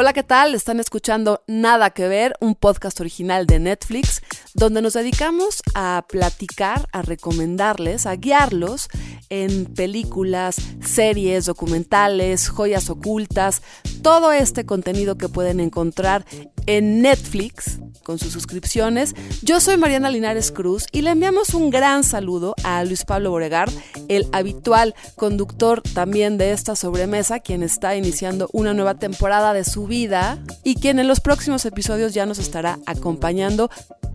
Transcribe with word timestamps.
Hola, 0.00 0.12
¿qué 0.12 0.22
tal? 0.22 0.54
Están 0.54 0.78
escuchando 0.78 1.42
Nada 1.48 1.90
que 1.90 2.06
ver, 2.06 2.36
un 2.38 2.54
podcast 2.54 3.00
original 3.00 3.48
de 3.48 3.58
Netflix, 3.58 4.22
donde 4.54 4.80
nos 4.80 4.92
dedicamos 4.92 5.60
a 5.74 6.06
platicar, 6.08 6.86
a 6.92 7.02
recomendarles, 7.02 8.06
a 8.06 8.14
guiarlos 8.14 8.90
en 9.28 9.64
películas, 9.64 10.54
series, 10.84 11.46
documentales, 11.46 12.48
joyas 12.48 12.90
ocultas, 12.90 13.62
todo 14.00 14.30
este 14.30 14.64
contenido 14.64 15.18
que 15.18 15.28
pueden 15.28 15.58
encontrar 15.58 16.24
en 16.68 17.00
Netflix 17.00 17.80
con 18.04 18.18
sus 18.18 18.32
suscripciones. 18.32 19.14
Yo 19.42 19.58
soy 19.58 19.78
Mariana 19.78 20.10
Linares 20.10 20.52
Cruz 20.52 20.86
y 20.92 21.00
le 21.00 21.10
enviamos 21.10 21.54
un 21.54 21.70
gran 21.70 22.04
saludo 22.04 22.54
a 22.62 22.84
Luis 22.84 23.04
Pablo 23.04 23.30
Boregar, 23.30 23.70
el 24.08 24.28
habitual 24.32 24.94
conductor 25.16 25.82
también 25.82 26.36
de 26.38 26.52
esta 26.52 26.76
sobremesa, 26.76 27.40
quien 27.40 27.62
está 27.62 27.96
iniciando 27.96 28.48
una 28.52 28.74
nueva 28.74 28.98
temporada 28.98 29.54
de 29.54 29.64
su 29.64 29.86
vida 29.86 30.38
y 30.62 30.74
quien 30.76 30.98
en 30.98 31.08
los 31.08 31.20
próximos 31.20 31.64
episodios 31.64 32.12
ya 32.12 32.26
nos 32.26 32.38
estará 32.38 32.78
acompañando. 32.86 33.70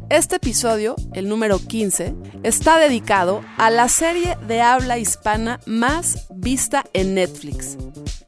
Este 0.09 0.35
episodio, 0.35 0.95
el 1.13 1.27
número 1.27 1.57
15, 1.57 2.13
está 2.43 2.77
dedicado 2.77 3.41
a 3.57 3.71
la 3.71 3.89
serie 3.89 4.37
de 4.47 4.61
habla 4.61 4.99
hispana 4.99 5.59
más 5.65 6.27
vista 6.29 6.83
en 6.93 7.15
Netflix. 7.15 7.77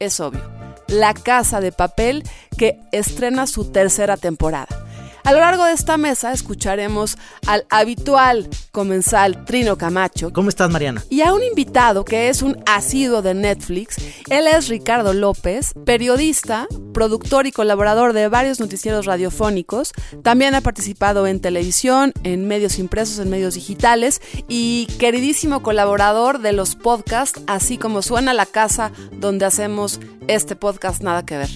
Es 0.00 0.18
obvio, 0.18 0.55
La 0.88 1.14
Casa 1.14 1.60
de 1.60 1.72
Papel, 1.72 2.22
que 2.56 2.78
estrena 2.92 3.46
su 3.46 3.70
tercera 3.70 4.16
temporada. 4.16 4.85
A 5.26 5.32
lo 5.32 5.40
largo 5.40 5.64
de 5.64 5.72
esta 5.72 5.96
mesa 5.96 6.32
escucharemos 6.32 7.18
al 7.48 7.66
habitual 7.68 8.48
comensal 8.70 9.44
Trino 9.44 9.76
Camacho 9.76 10.32
¿Cómo 10.32 10.50
estás, 10.50 10.70
Mariana? 10.70 11.02
y 11.10 11.22
a 11.22 11.32
un 11.32 11.42
invitado 11.42 12.04
que 12.04 12.28
es 12.28 12.42
un 12.42 12.62
asiduo 12.64 13.22
de 13.22 13.34
Netflix. 13.34 13.96
Él 14.30 14.46
es 14.46 14.68
Ricardo 14.68 15.14
López, 15.14 15.72
periodista, 15.84 16.68
productor 16.94 17.48
y 17.48 17.50
colaborador 17.50 18.12
de 18.12 18.28
varios 18.28 18.60
noticieros 18.60 19.04
radiofónicos. 19.04 19.94
También 20.22 20.54
ha 20.54 20.60
participado 20.60 21.26
en 21.26 21.40
televisión, 21.40 22.12
en 22.22 22.46
medios 22.46 22.78
impresos, 22.78 23.18
en 23.18 23.28
medios 23.28 23.54
digitales 23.54 24.22
y 24.46 24.86
queridísimo 25.00 25.60
colaborador 25.60 26.38
de 26.38 26.52
los 26.52 26.76
podcasts, 26.76 27.42
así 27.48 27.78
como 27.78 28.02
suena 28.02 28.32
la 28.32 28.46
casa 28.46 28.92
donde 29.10 29.44
hacemos 29.44 29.98
este 30.28 30.54
podcast 30.54 31.02
Nada 31.02 31.26
que 31.26 31.36
ver. 31.36 31.50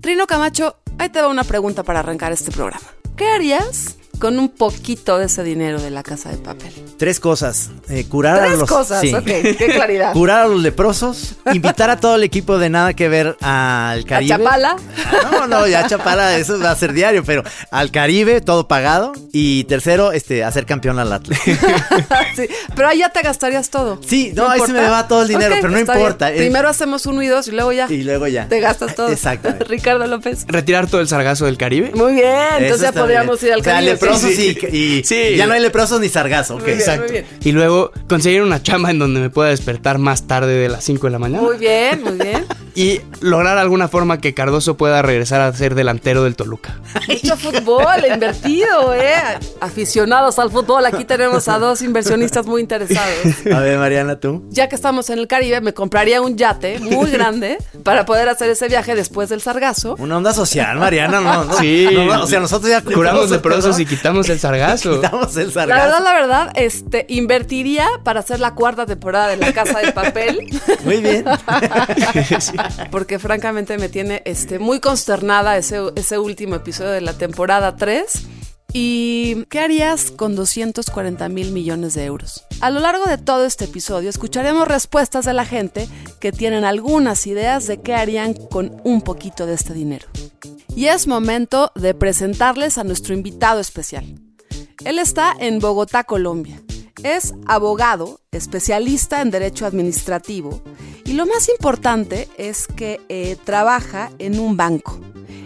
Trino 0.00 0.26
Camacho, 0.26 0.74
ahí 0.98 1.08
te 1.08 1.22
va 1.22 1.28
una 1.28 1.44
pregunta 1.44 1.84
para 1.84 2.00
arrancar 2.00 2.32
este 2.32 2.50
programa. 2.50 2.95
¿Qué 3.16 3.26
harías 3.26 3.96
con 4.18 4.38
un 4.38 4.48
poquito 4.48 5.18
de 5.18 5.26
ese 5.26 5.42
dinero 5.44 5.80
de 5.80 5.90
la 5.90 6.02
casa 6.02 6.30
de 6.30 6.36
papel? 6.38 6.72
Tres 6.98 7.20
cosas. 7.20 7.70
Eh, 7.88 8.04
curar 8.08 8.40
a 8.40 8.46
Tres 8.46 8.58
los... 8.58 8.68
cosas, 8.68 9.00
sí. 9.00 9.14
ok, 9.14 9.24
qué 9.24 9.70
claridad. 9.74 10.12
Curar 10.16 10.42
a 10.42 10.46
los 10.48 10.60
leprosos, 10.62 11.34
invitar 11.52 11.90
a 11.90 11.98
todo 12.00 12.16
el 12.16 12.22
equipo 12.22 12.58
de 12.58 12.70
nada 12.70 12.94
que 12.94 13.08
ver 13.08 13.36
al 13.40 14.00
¿A 14.00 14.04
Caribe. 14.06 14.36
Chapala? 14.36 14.76
Ah, 15.06 15.28
No, 15.30 15.46
no, 15.46 15.66
ya 15.66 15.86
Chapala, 15.86 16.36
eso 16.38 16.58
va 16.58 16.70
a 16.70 16.76
ser 16.76 16.92
diario, 16.92 17.22
pero 17.24 17.42
al 17.70 17.90
Caribe, 17.90 18.40
todo 18.40 18.66
pagado. 18.68 19.12
Y 19.32 19.64
tercero, 19.64 20.12
este, 20.12 20.42
hacer 20.44 20.64
campeón 20.66 20.98
al 20.98 21.12
Atlas. 21.12 21.38
sí, 22.36 22.48
pero 22.74 22.88
ahí 22.88 22.98
ya 22.98 23.10
te 23.10 23.22
gastarías 23.22 23.70
todo. 23.70 24.00
Sí, 24.06 24.32
no, 24.34 24.48
ahí 24.48 24.60
se 24.60 24.72
me 24.72 24.80
va 24.88 25.06
todo 25.08 25.22
el 25.22 25.28
dinero, 25.28 25.54
pero 25.60 25.70
no 25.70 25.78
importa. 25.78 26.30
bien. 26.30 26.44
Primero 26.44 26.68
hacemos 26.68 27.04
uno 27.06 27.22
y 27.22 27.26
dos 27.28 27.48
y 27.48 27.52
luego 27.52 27.72
ya 27.72 27.86
Y 27.90 28.02
luego 28.02 28.26
ya. 28.26 28.48
te 28.48 28.60
gastas 28.60 28.94
todo. 28.94 29.08
Exactamente. 29.08 29.64
Ricardo 29.68 30.06
López. 30.06 30.44
retirar 30.48 30.86
todo 30.88 31.00
el 31.00 31.08
sargazo 31.08 31.44
del 31.46 31.58
Caribe. 31.58 31.92
Muy 31.94 32.14
bien, 32.14 32.24
Eso 32.26 32.56
entonces 32.58 32.82
ya 32.82 32.92
podríamos 32.92 33.40
bien. 33.40 33.48
ir 33.48 33.52
al 33.54 33.60
O 33.60 33.64
sea, 33.64 33.72
Caribe. 33.74 33.96
Leprosos 34.14 34.30
Sí, 34.34 34.56
y, 34.72 34.76
y 34.98 35.04
Sí. 35.04 35.36
ya 35.36 35.46
no 35.46 35.52
hay 35.54 35.60
leprosos 35.60 36.00
ni 36.00 36.08
sargazo. 36.08 36.54
ok. 36.56 36.60
Muy 36.60 36.66
bien, 36.68 36.78
Exacto. 36.80 37.02
muy 37.04 37.12
bien. 37.12 37.24
Y 37.44 37.52
luego 37.52 37.90
conseguir 38.08 38.42
una 38.42 38.62
chamba 38.62 38.90
en 38.90 38.98
donde 38.98 39.20
me 39.20 39.30
pueda 39.30 39.50
despertar 39.50 39.98
más 39.98 40.26
tarde 40.26 40.54
de 40.54 40.68
las 40.68 40.84
5 40.84 41.06
de 41.06 41.10
la 41.10 41.18
mañana. 41.18 41.42
Muy 41.42 41.56
bien, 41.58 42.02
muy 42.02 42.12
bien. 42.18 42.44
Y 42.76 43.00
lograr 43.20 43.56
alguna 43.56 43.88
forma 43.88 44.18
que 44.20 44.34
Cardoso 44.34 44.76
pueda 44.76 45.00
regresar 45.00 45.40
a 45.40 45.50
ser 45.54 45.74
delantero 45.74 46.22
del 46.22 46.36
Toluca. 46.36 46.78
Mucho 47.08 47.34
fútbol, 47.38 48.04
invertido, 48.12 48.92
¿eh? 48.92 49.14
Aficionados 49.62 50.38
al 50.38 50.50
fútbol, 50.50 50.84
aquí 50.84 51.06
tenemos 51.06 51.48
a 51.48 51.58
dos 51.58 51.80
inversionistas 51.80 52.44
muy 52.46 52.60
interesados. 52.60 53.16
A 53.50 53.60
ver, 53.60 53.78
Mariana, 53.78 54.20
tú. 54.20 54.44
Ya 54.50 54.68
que 54.68 54.74
estamos 54.74 55.08
en 55.08 55.18
el 55.18 55.26
Caribe, 55.26 55.62
me 55.62 55.72
compraría 55.72 56.20
un 56.20 56.36
yate 56.36 56.78
muy 56.78 57.10
grande 57.12 57.56
para 57.82 58.04
poder 58.04 58.28
hacer 58.28 58.50
ese 58.50 58.68
viaje 58.68 58.94
después 58.94 59.30
del 59.30 59.40
sargazo. 59.40 59.96
Una 59.98 60.18
onda 60.18 60.34
social, 60.34 60.78
Mariana, 60.78 61.20
no, 61.20 61.44
no. 61.44 61.54
Sí. 61.58 61.88
No, 61.90 62.04
no, 62.04 62.24
o 62.24 62.26
sea, 62.26 62.40
nosotros 62.40 62.70
ya 62.70 62.82
Curamos 62.82 63.30
leprosos 63.30 63.76
¿no? 63.76 63.82
y 63.82 63.86
quitamos 63.86 64.28
el 64.28 64.38
sargazo. 64.38 64.96
Quitamos 65.00 65.34
el 65.38 65.46
La 65.46 65.52
sargazo. 65.52 65.82
verdad, 65.82 66.04
la 66.04 66.12
verdad, 66.12 66.52
este, 66.54 67.06
invertiría 67.08 67.86
para 68.04 68.20
hacer 68.20 68.38
la 68.38 68.54
cuarta 68.54 68.84
temporada 68.84 69.28
de 69.28 69.38
La 69.38 69.52
Casa 69.54 69.78
de 69.78 69.92
Papel. 69.92 70.40
Muy 70.84 70.98
bien. 70.98 71.24
Porque 72.90 73.18
francamente 73.18 73.78
me 73.78 73.88
tiene 73.88 74.22
este, 74.24 74.58
muy 74.58 74.80
consternada 74.80 75.56
ese, 75.56 75.80
ese 75.96 76.18
último 76.18 76.54
episodio 76.54 76.90
de 76.90 77.00
la 77.00 77.12
temporada 77.14 77.76
3. 77.76 78.26
¿Y 78.72 79.44
qué 79.46 79.60
harías 79.60 80.10
con 80.10 80.36
240 80.36 81.28
mil 81.30 81.52
millones 81.52 81.94
de 81.94 82.04
euros? 82.04 82.44
A 82.60 82.70
lo 82.70 82.80
largo 82.80 83.06
de 83.06 83.16
todo 83.16 83.46
este 83.46 83.64
episodio 83.64 84.10
escucharemos 84.10 84.68
respuestas 84.68 85.24
de 85.24 85.32
la 85.32 85.46
gente 85.46 85.88
que 86.20 86.30
tienen 86.30 86.64
algunas 86.64 87.26
ideas 87.26 87.66
de 87.66 87.80
qué 87.80 87.94
harían 87.94 88.34
con 88.34 88.78
un 88.84 89.00
poquito 89.00 89.46
de 89.46 89.54
este 89.54 89.72
dinero. 89.72 90.06
Y 90.74 90.86
es 90.88 91.06
momento 91.06 91.72
de 91.74 91.94
presentarles 91.94 92.76
a 92.76 92.84
nuestro 92.84 93.14
invitado 93.14 93.60
especial. 93.60 94.04
Él 94.84 94.98
está 94.98 95.34
en 95.38 95.58
Bogotá, 95.58 96.04
Colombia. 96.04 96.60
Es 97.02 97.32
abogado, 97.46 98.20
especialista 98.30 99.22
en 99.22 99.30
derecho 99.30 99.64
administrativo 99.64 100.62
y 101.06 101.12
lo 101.12 101.24
más 101.24 101.48
importante 101.48 102.28
es 102.36 102.66
que 102.66 103.00
eh, 103.08 103.36
trabaja 103.44 104.10
en 104.18 104.40
un 104.40 104.56
banco, 104.56 104.98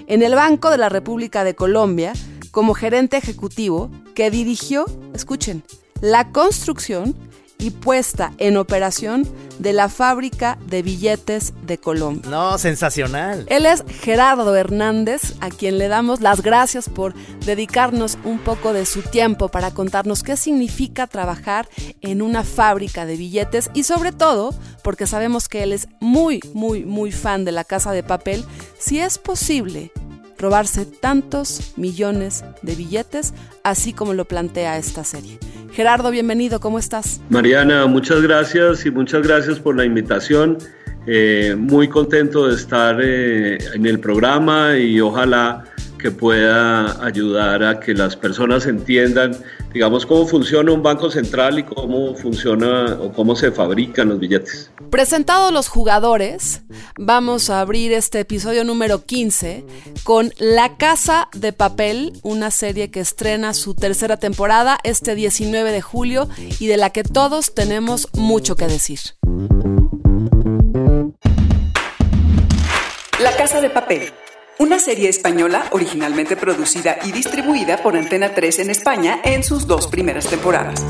en 0.06 0.22
el 0.22 0.34
Banco 0.34 0.71
de 0.71 0.78
la 0.78 0.88
República 0.88 1.44
de 1.44 1.54
Colombia, 1.54 2.15
como 2.50 2.75
gerente 2.75 3.19
ejecutivo 3.19 3.91
que 4.15 4.31
dirigió, 4.31 4.87
escuchen, 5.15 5.62
la 6.00 6.32
construcción 6.32 7.15
y 7.60 7.71
puesta 7.71 8.32
en 8.38 8.56
operación 8.56 9.28
de 9.59 9.72
la 9.72 9.88
fábrica 9.88 10.59
de 10.66 10.82
billetes 10.82 11.53
de 11.66 11.78
Colombia. 11.78 12.31
No, 12.31 12.56
sensacional. 12.59 13.44
Él 13.48 13.66
es 13.66 13.84
Gerardo 14.00 14.56
Hernández, 14.56 15.34
a 15.41 15.50
quien 15.50 15.78
le 15.78 15.88
damos 15.88 16.20
las 16.20 16.43
gracias 16.43 16.88
por 16.88 17.15
dedicarnos 17.44 18.16
un 18.25 18.38
poco 18.38 18.72
de 18.72 18.87
su 18.87 19.03
tiempo 19.03 19.49
para 19.49 19.72
contarnos 19.72 20.22
qué 20.22 20.37
significa 20.37 21.06
trabajar 21.06 21.69
en 22.00 22.22
una 22.22 22.43
fábrica 22.43 23.04
de 23.04 23.16
billetes 23.16 23.70
y 23.75 23.82
sobre 23.82 24.12
todo 24.12 24.54
porque 24.82 25.06
sabemos 25.06 25.49
que 25.49 25.62
él 25.62 25.72
es 25.72 25.88
muy, 26.00 26.41
muy, 26.54 26.84
muy 26.84 27.12
fan 27.12 27.44
de 27.44 27.53
la 27.53 27.65
casa 27.65 27.93
de 27.93 28.03
papel, 28.03 28.44
si 28.78 28.99
es 28.99 29.19
posible 29.19 29.93
robarse 30.41 30.87
tantos 30.87 31.75
millones 31.77 32.45
de 32.62 32.75
billetes, 32.75 33.34
así 33.62 33.93
como 33.93 34.15
lo 34.15 34.25
plantea 34.25 34.78
esta 34.78 35.05
serie. 35.05 35.39
Gerardo, 35.73 36.11
bienvenido, 36.11 36.59
¿cómo 36.61 36.78
estás? 36.78 37.21
Mariana, 37.28 37.87
muchas 37.87 38.23
gracias 38.23 38.84
y 38.87 38.91
muchas 38.91 39.23
gracias 39.23 39.61
por 39.61 39.77
la 39.77 39.84
invitación. 39.84 40.59
Eh, 41.06 41.55
muy 41.56 41.89
contento 41.89 42.49
de 42.49 42.56
estar 42.56 43.00
eh, 43.03 43.59
en 43.75 43.87
el 43.87 44.00
programa 44.00 44.77
y 44.77 45.00
ojalá 45.00 45.65
que 46.00 46.11
pueda 46.11 47.05
ayudar 47.05 47.62
a 47.62 47.81
que 47.81 47.94
las 47.94 48.17
personas 48.17 48.67
entiendan, 48.67 49.37
digamos, 49.73 50.06
cómo 50.06 50.26
funciona 50.26 50.73
un 50.73 50.82
banco 50.82 51.11
central 51.11 51.58
y 51.58 51.64
cómo 51.64 52.14
funciona 52.14 52.97
o 53.00 53.12
cómo 53.12 53.37
se 53.37 53.52
fabrican 53.52 54.08
los 54.08 54.19
billetes. 54.19 54.70
Presentados 54.91 55.52
los 55.52 55.69
jugadores, 55.69 56.62
vamos 56.99 57.50
a 57.50 57.61
abrir 57.61 57.93
este 57.93 58.20
episodio 58.20 58.64
número 58.64 59.05
15 59.05 59.64
con 60.05 60.32
La 60.38 60.76
Casa 60.76 61.29
de 61.32 61.52
Papel, 61.52 62.12
una 62.23 62.50
serie 62.50 62.91
que 62.91 63.00
estrena 63.00 63.55
su 63.55 63.75
tercera 63.75 64.17
temporada 64.17 64.79
este 64.85 65.14
19 65.14 65.73
de 65.73 65.81
julio 65.81 66.29
y 66.58 66.67
de 66.67 66.76
la 66.76 66.91
que 66.91 67.05
todos 67.05 67.55
tenemos 67.55 68.08
mucho 68.14 68.56
que 68.56 68.67
decir. 68.67 69.00
La 73.20 73.37
Casa 73.37 73.61
de 73.61 73.69
Papel. 73.69 74.11
Una 74.61 74.79
serie 74.79 75.09
española 75.09 75.65
originalmente 75.71 76.37
producida 76.37 76.99
y 77.03 77.12
distribuida 77.12 77.79
por 77.79 77.97
Antena 77.97 78.35
3 78.35 78.59
en 78.59 78.69
España 78.69 79.19
en 79.25 79.43
sus 79.43 79.67
dos 79.67 79.87
primeras 79.87 80.27
temporadas. 80.27 80.85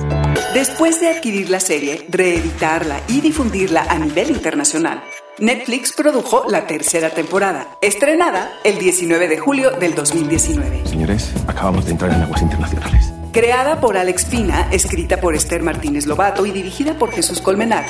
Después 0.55 1.01
de 1.01 1.09
adquirir 1.09 1.51
la 1.51 1.61
serie, 1.61 2.05
reeditarla 2.09 3.01
y 3.07 3.21
difundirla 3.21 3.87
a 3.89 3.97
nivel 3.97 4.33
internacional, 4.33 5.05
Netflix 5.39 5.93
produjo 5.93 6.47
la 6.49 6.67
tercera 6.67 7.11
temporada, 7.11 7.79
estrenada 7.81 8.51
el 8.65 8.77
19 8.77 9.29
de 9.29 9.39
julio 9.39 9.71
del 9.71 9.95
2019. 9.95 10.89
Señores, 10.89 11.33
acabamos 11.47 11.85
de 11.85 11.93
entrar 11.93 12.11
en 12.11 12.23
aguas 12.23 12.43
internacionales. 12.43 13.13
Creada 13.33 13.81
por 13.81 13.97
Alex 13.97 14.25
Pina, 14.25 14.69
escrita 14.73 15.21
por 15.21 15.37
Esther 15.37 15.63
Martínez 15.63 16.07
Lobato 16.07 16.45
y 16.45 16.51
dirigida 16.51 16.99
por 16.99 17.13
Jesús 17.13 17.41
Colmenar. 17.41 17.87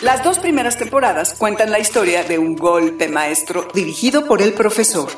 Las 0.00 0.24
dos 0.24 0.38
primeras 0.38 0.78
temporadas 0.78 1.34
cuentan 1.34 1.70
la 1.70 1.78
historia 1.78 2.24
de 2.24 2.38
un 2.38 2.56
golpe 2.56 3.06
maestro 3.08 3.68
dirigido 3.74 4.24
por 4.24 4.40
el 4.40 4.54
profesor, 4.54 5.10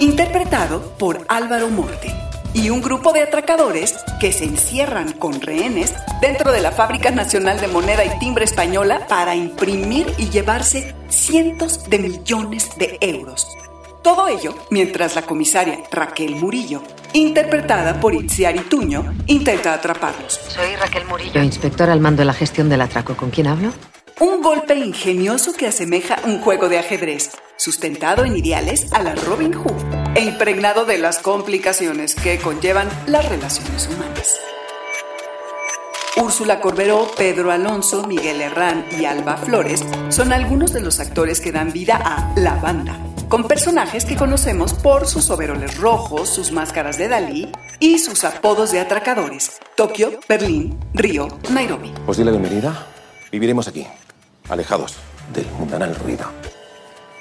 interpretado 0.00 0.82
por 0.98 1.24
Álvaro 1.28 1.68
Morte, 1.68 2.12
y 2.52 2.70
un 2.70 2.82
grupo 2.82 3.12
de 3.12 3.22
atracadores 3.22 3.94
que 4.18 4.32
se 4.32 4.42
encierran 4.42 5.12
con 5.12 5.40
rehenes 5.40 5.94
dentro 6.20 6.50
de 6.50 6.60
la 6.60 6.72
Fábrica 6.72 7.12
Nacional 7.12 7.60
de 7.60 7.68
Moneda 7.68 8.04
y 8.04 8.18
Timbre 8.18 8.44
Española 8.44 9.06
para 9.08 9.36
imprimir 9.36 10.12
y 10.18 10.30
llevarse 10.30 10.96
cientos 11.08 11.88
de 11.88 12.00
millones 12.00 12.76
de 12.78 12.98
euros. 13.00 13.46
Todo 14.02 14.26
ello 14.26 14.56
mientras 14.70 15.14
la 15.14 15.22
comisaria 15.22 15.78
Raquel 15.92 16.34
Murillo, 16.34 16.82
interpretada 17.12 18.00
por 18.00 18.14
Itziar 18.14 18.58
Tuño, 18.64 19.14
intenta 19.26 19.74
atraparlos. 19.74 20.40
Soy 20.48 20.76
Raquel 20.76 21.06
Murillo, 21.06 21.42
inspectora 21.42 21.92
al 21.92 22.00
mando 22.00 22.20
de 22.20 22.26
la 22.26 22.34
gestión 22.34 22.68
del 22.68 22.80
atraco. 22.80 23.16
¿Con 23.16 23.30
quién 23.30 23.46
hablo? 23.46 23.72
Un 24.20 24.42
golpe 24.42 24.74
ingenioso 24.74 25.52
que 25.54 25.66
asemeja 25.66 26.16
un 26.24 26.40
juego 26.40 26.68
de 26.68 26.78
ajedrez, 26.78 27.30
sustentado 27.56 28.24
en 28.24 28.36
ideales 28.36 28.92
a 28.92 29.02
la 29.02 29.14
Robin 29.14 29.52
Hood 29.52 30.16
e 30.16 30.20
impregnado 30.20 30.84
de 30.84 30.98
las 30.98 31.18
complicaciones 31.18 32.14
que 32.14 32.38
conllevan 32.38 32.88
las 33.06 33.28
relaciones 33.28 33.88
humanas. 33.88 34.38
Úrsula 36.16 36.60
Corberó, 36.60 37.10
Pedro 37.16 37.50
Alonso, 37.50 38.06
Miguel 38.06 38.42
Herrán 38.42 38.84
y 39.00 39.06
Alba 39.06 39.38
Flores 39.38 39.82
son 40.10 40.32
algunos 40.32 40.72
de 40.72 40.80
los 40.80 41.00
actores 41.00 41.40
que 41.40 41.52
dan 41.52 41.72
vida 41.72 41.96
a 41.96 42.32
La 42.36 42.54
Banda, 42.56 42.98
con 43.32 43.48
personajes 43.48 44.04
que 44.04 44.14
conocemos 44.14 44.74
por 44.74 45.06
sus 45.06 45.30
overoles 45.30 45.78
rojos, 45.78 46.28
sus 46.28 46.52
máscaras 46.52 46.98
de 46.98 47.08
Dalí 47.08 47.50
y 47.80 47.98
sus 47.98 48.24
apodos 48.24 48.72
de 48.72 48.80
atracadores: 48.80 49.52
Tokio, 49.74 50.20
Berlín, 50.28 50.78
Río, 50.92 51.28
Nairobi. 51.50 51.94
Os 52.06 52.18
di 52.18 52.24
la 52.24 52.30
bienvenida. 52.30 52.88
Viviremos 53.30 53.66
aquí, 53.68 53.86
alejados 54.50 54.96
del 55.32 55.46
mundanal 55.58 55.94
ruido. 55.94 56.26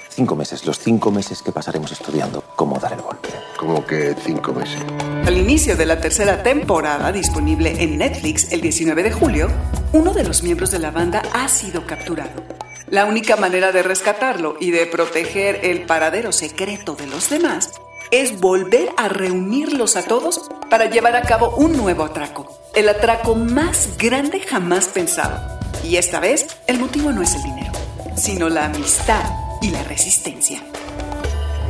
Cinco 0.10 0.36
meses, 0.36 0.66
los 0.66 0.80
cinco 0.80 1.12
meses 1.12 1.42
que 1.42 1.54
pasaremos 1.54 1.94
estudiando 1.94 2.44
cómo 2.58 2.78
dar 2.78 2.92
el 2.92 3.00
golpe. 3.00 3.30
Como 3.58 3.86
que 3.86 4.14
cinco 4.22 4.52
meses. 4.52 4.82
Al 5.26 5.38
inicio 5.38 5.78
de 5.78 5.86
la 5.86 6.02
tercera 6.02 6.44
temporada, 6.44 7.10
disponible 7.14 7.82
en 7.82 8.00
Netflix 8.00 8.52
el 8.52 8.60
19 8.60 9.04
de 9.04 9.12
julio, 9.14 9.48
uno 9.94 10.12
de 10.12 10.26
los 10.26 10.44
miembros 10.44 10.72
de 10.72 10.80
la 10.80 10.92
banda 10.92 11.22
ha 11.34 11.48
sido 11.48 11.86
capturado. 11.86 12.61
La 12.92 13.06
única 13.06 13.38
manera 13.38 13.72
de 13.72 13.84
rescatarlo 13.84 14.58
y 14.60 14.72
de 14.72 14.86
proteger 14.86 15.62
el 15.64 15.84
paradero 15.84 16.34
secreto 16.34 16.94
de 16.94 17.08
los 17.08 17.30
demás 17.30 17.72
es 18.12 18.42
volver 18.42 18.90
a 18.98 19.08
reunirlos 19.08 19.96
a 19.96 20.04
todos 20.04 20.50
para 20.70 20.90
llevar 20.90 21.16
a 21.16 21.22
cabo 21.22 21.56
un 21.56 21.78
nuevo 21.78 22.04
atraco. 22.04 22.52
El 22.76 22.90
atraco 22.90 23.34
más 23.34 23.98
grande 23.98 24.42
jamás 24.42 24.90
pensado. 24.90 25.40
Y 25.86 25.96
esta 25.96 26.20
vez, 26.20 26.58
el 26.68 26.80
motivo 26.80 27.14
no 27.14 27.22
es 27.22 27.34
el 27.34 27.44
dinero, 27.44 27.72
sino 28.18 28.50
la 28.50 28.66
amistad 28.66 29.24
y 29.62 29.70
la 29.70 29.84
resistencia. 29.84 30.62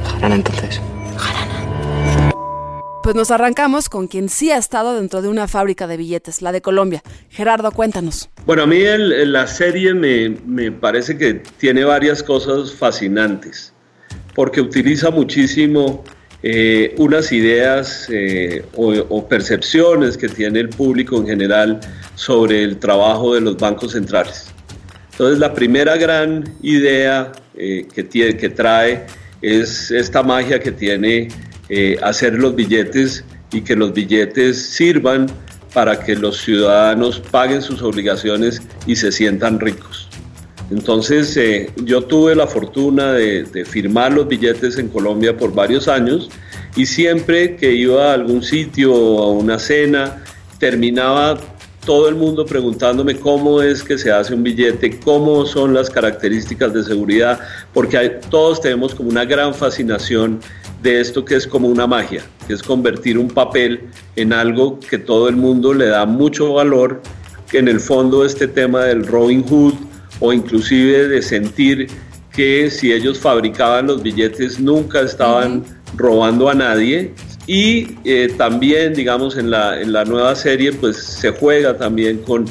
Jarana 0.04 0.34
entonces. 0.34 0.82
Pues 3.04 3.16
nos 3.16 3.32
arrancamos 3.32 3.90
con 3.90 4.08
quien 4.08 4.30
sí 4.30 4.52
ha 4.52 4.58
estado 4.58 4.94
dentro 4.94 5.24
de 5.24 5.28
una 5.28 5.48
fábrica 5.48 5.88
de 5.88 5.98
billetes, 5.98 6.44
la 6.44 6.52
de 6.52 6.62
Colombia. 6.62 7.02
Gerardo, 7.30 7.72
cuéntanos. 7.72 8.30
Bueno, 8.46 8.62
a 8.62 8.68
mí 8.68 8.80
la 8.86 9.48
serie 9.48 9.96
me, 9.96 10.30
me 10.46 10.72
parece 10.72 11.18
que 11.18 11.42
tiene 11.58 11.84
varias 11.84 12.22
cosas 12.22 12.72
fascinantes, 12.72 13.74
porque 14.36 14.62
utiliza 14.62 15.10
muchísimo 15.10 16.04
eh, 16.44 16.94
unas 17.00 17.32
ideas 17.32 18.08
eh, 18.12 18.64
o, 18.76 18.94
o 19.10 19.28
percepciones 19.28 20.16
que 20.16 20.30
tiene 20.30 20.60
el 20.60 20.70
público 20.70 21.18
en 21.18 21.26
general 21.26 21.80
sobre 22.14 22.64
el 22.64 22.78
trabajo 22.78 23.34
de 23.34 23.42
los 23.42 23.58
bancos 23.58 23.94
centrales. 23.94 24.52
Entonces, 25.14 25.40
la 25.40 25.56
primera 25.56 25.98
gran 25.98 26.44
idea 26.62 27.32
eh, 27.56 27.88
que, 27.94 28.04
tiene, 28.04 28.38
que 28.38 28.50
trae 28.50 29.08
es 29.42 29.90
esta 29.90 30.22
magia 30.22 30.60
que 30.60 30.72
tiene 30.72 31.30
eh, 31.74 31.98
hacer 32.04 32.34
los 32.34 32.54
billetes 32.54 33.24
y 33.54 33.62
que 33.62 33.78
los 33.78 33.94
billetes 33.94 34.62
sirvan 34.62 35.28
para 35.74 35.98
que 36.02 36.18
los 36.18 36.42
ciudadanos 36.42 37.22
paguen 37.32 37.62
sus 37.62 37.82
obligaciones 37.82 38.62
y 38.86 38.98
se 38.98 39.10
sientan 39.10 39.58
ricos. 39.58 40.10
Entonces, 40.70 41.38
eh, 41.38 41.70
yo 41.86 42.02
tuve 42.04 42.36
la 42.36 42.46
fortuna 42.46 43.14
de, 43.14 43.44
de 43.44 43.64
firmar 43.64 44.12
los 44.12 44.28
billetes 44.28 44.78
en 44.78 44.90
Colombia 44.90 45.38
por 45.38 45.54
varios 45.54 45.88
años 45.88 46.30
y 46.76 46.86
siempre 46.86 47.56
que 47.56 47.72
iba 47.72 48.12
a 48.12 48.16
algún 48.16 48.44
sitio 48.44 48.94
o 48.94 49.24
a 49.24 49.32
una 49.32 49.58
cena, 49.58 50.24
terminaba 50.60 51.40
todo 51.86 52.08
el 52.08 52.16
mundo 52.16 52.46
preguntándome 52.46 53.16
cómo 53.16 53.62
es 53.62 53.84
que 53.84 53.98
se 53.98 54.12
hace 54.12 54.34
un 54.36 54.44
billete, 54.44 55.00
cómo 55.00 55.46
son 55.46 55.74
las 55.74 55.90
características 55.90 56.74
de 56.74 56.84
seguridad, 56.84 57.40
porque 57.74 57.98
hay- 57.98 58.12
todos 58.30 58.62
tenemos 58.62 58.94
como 58.94 59.10
una 59.10 59.26
gran 59.26 59.54
fascinación 59.54 60.40
de 60.84 61.02
esto 61.02 61.26
que 61.26 61.36
es 61.36 61.48
como 61.48 61.68
una 61.68 61.88
magia, 61.88 62.24
que 62.48 62.54
es 62.54 62.62
convertir 62.62 63.18
un 63.18 63.28
papel 63.28 63.82
en 64.16 64.32
algo 64.34 64.80
que 64.80 64.98
todo 64.98 65.28
el 65.28 65.36
mundo 65.36 65.74
le 65.74 65.88
da 65.88 66.06
mucho 66.06 66.54
valor, 66.54 67.02
que 67.50 67.58
en 67.60 67.68
el 67.68 67.80
fondo 67.80 68.24
este 68.26 68.48
tema 68.48 68.86
del 68.86 69.06
Robin 69.06 69.44
Hood 69.44 69.74
o 70.20 70.32
inclusive 70.34 71.08
de 71.08 71.22
sentir 71.22 71.88
que 72.32 72.70
si 72.70 72.94
ellos 72.94 73.20
fabricaban 73.20 73.88
los 73.88 74.02
billetes 74.02 74.60
nunca 74.60 75.02
estaban 75.02 75.64
robando 75.98 76.48
a 76.48 76.54
nadie 76.54 77.14
y 77.48 77.98
eh, 78.04 78.34
también 78.38 78.94
digamos 78.94 79.38
en 79.38 79.50
la, 79.50 79.82
en 79.82 79.92
la 79.94 80.06
nueva 80.06 80.36
serie 80.36 80.74
pues 80.74 80.98
se 80.98 81.32
juega 81.32 81.78
también 81.78 82.20
con, 82.20 82.46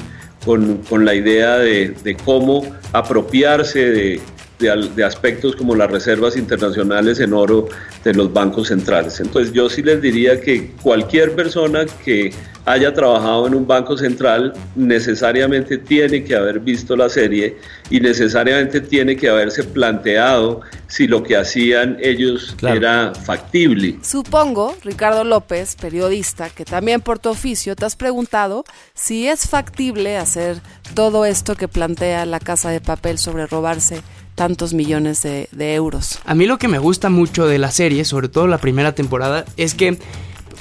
con, 0.44 0.78
con 0.78 1.04
la 1.04 1.14
idea 1.14 1.58
de, 1.58 1.94
de 2.02 2.16
cómo 2.16 2.64
apropiarse 2.92 3.90
de, 3.90 4.20
de 4.60 4.70
al- 4.70 4.94
de 4.94 5.04
aspectos 5.04 5.56
como 5.56 5.74
las 5.74 5.90
reservas 5.90 6.36
internacionales 6.36 7.18
en 7.20 7.32
oro 7.32 7.68
de 8.04 8.14
los 8.14 8.32
bancos 8.32 8.68
centrales. 8.68 9.18
Entonces 9.20 9.52
yo 9.52 9.68
sí 9.70 9.82
les 9.82 10.00
diría 10.00 10.40
que 10.40 10.72
cualquier 10.82 11.34
persona 11.34 11.86
que 12.04 12.32
haya 12.66 12.92
trabajado 12.92 13.46
en 13.46 13.54
un 13.54 13.66
banco 13.66 13.96
central 13.96 14.52
necesariamente 14.76 15.78
tiene 15.78 16.22
que 16.24 16.36
haber 16.36 16.60
visto 16.60 16.94
la 16.94 17.08
serie 17.08 17.56
y 17.88 18.00
necesariamente 18.00 18.80
tiene 18.82 19.16
que 19.16 19.28
haberse 19.30 19.64
planteado 19.64 20.60
si 20.86 21.06
lo 21.06 21.22
que 21.22 21.36
hacían 21.36 21.96
ellos 22.02 22.54
Claro. 22.58 22.76
era 22.76 23.12
factible. 23.14 23.96
Supongo, 24.02 24.76
Ricardo 24.84 25.24
López, 25.24 25.74
periodista, 25.76 26.50
que 26.50 26.64
también 26.64 27.00
por 27.00 27.18
tu 27.18 27.30
oficio 27.30 27.74
te 27.76 27.86
has 27.86 27.96
preguntado 27.96 28.64
si 28.94 29.26
es 29.26 29.48
factible 29.48 30.18
hacer 30.18 30.58
todo 30.94 31.24
esto 31.24 31.54
que 31.56 31.66
plantea 31.66 32.26
la 32.26 32.40
casa 32.40 32.70
de 32.70 32.80
papel 32.80 33.18
sobre 33.18 33.46
robarse 33.46 34.02
tantos 34.40 34.72
millones 34.72 35.22
de, 35.22 35.50
de 35.52 35.74
euros. 35.74 36.18
A 36.24 36.34
mí 36.34 36.46
lo 36.46 36.56
que 36.56 36.66
me 36.66 36.78
gusta 36.78 37.10
mucho 37.10 37.46
de 37.46 37.58
la 37.58 37.70
serie, 37.70 38.06
sobre 38.06 38.30
todo 38.30 38.46
la 38.46 38.56
primera 38.56 38.94
temporada, 38.94 39.44
es 39.58 39.74
que 39.74 39.98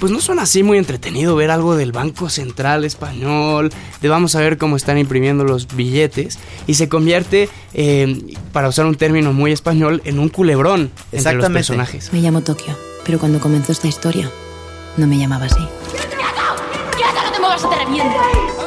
pues 0.01 0.11
no 0.11 0.19
suena 0.19 0.41
así 0.41 0.63
muy 0.63 0.77
entretenido 0.77 1.33
ver 1.37 1.49
algo 1.49 1.77
del 1.77 1.93
Banco 1.93 2.27
Central 2.27 2.83
Español, 2.83 3.71
de 4.01 4.09
vamos 4.09 4.35
a 4.35 4.41
ver 4.41 4.57
cómo 4.57 4.75
están 4.75 4.97
imprimiendo 4.97 5.45
los 5.45 5.73
billetes, 5.73 6.39
y 6.67 6.73
se 6.73 6.89
convierte, 6.89 7.47
eh, 7.73 8.35
para 8.51 8.67
usar 8.67 8.85
un 8.85 8.95
término 8.95 9.31
muy 9.31 9.53
español, 9.53 10.01
en 10.03 10.19
un 10.19 10.27
culebrón 10.27 10.91
entre 11.13 11.35
los 11.35 11.49
personajes. 11.49 12.11
Me 12.11 12.19
llamo 12.19 12.41
Tokio, 12.41 12.77
pero 13.05 13.17
cuando 13.17 13.39
comenzó 13.39 13.71
esta 13.71 13.87
historia 13.87 14.29
no 14.97 15.07
me 15.07 15.17
llamaba 15.17 15.45
así. 15.45 15.65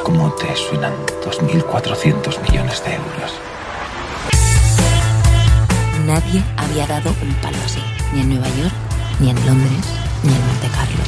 ¿Cómo 0.04 0.32
te 0.32 0.56
suenan 0.56 0.94
2.400 1.22 2.40
millones 2.48 2.82
de 2.82 2.94
euros? 2.94 3.51
Nadie 6.06 6.42
había 6.56 6.86
dado 6.86 7.14
un 7.22 7.32
palo 7.34 7.56
así, 7.64 7.80
ni 8.12 8.22
en 8.22 8.30
Nueva 8.30 8.48
York, 8.56 8.72
ni 9.20 9.30
en 9.30 9.46
Londres, 9.46 9.86
ni 10.24 10.32
en 10.32 10.46
Monte 10.46 10.68
Carlo. 10.68 11.02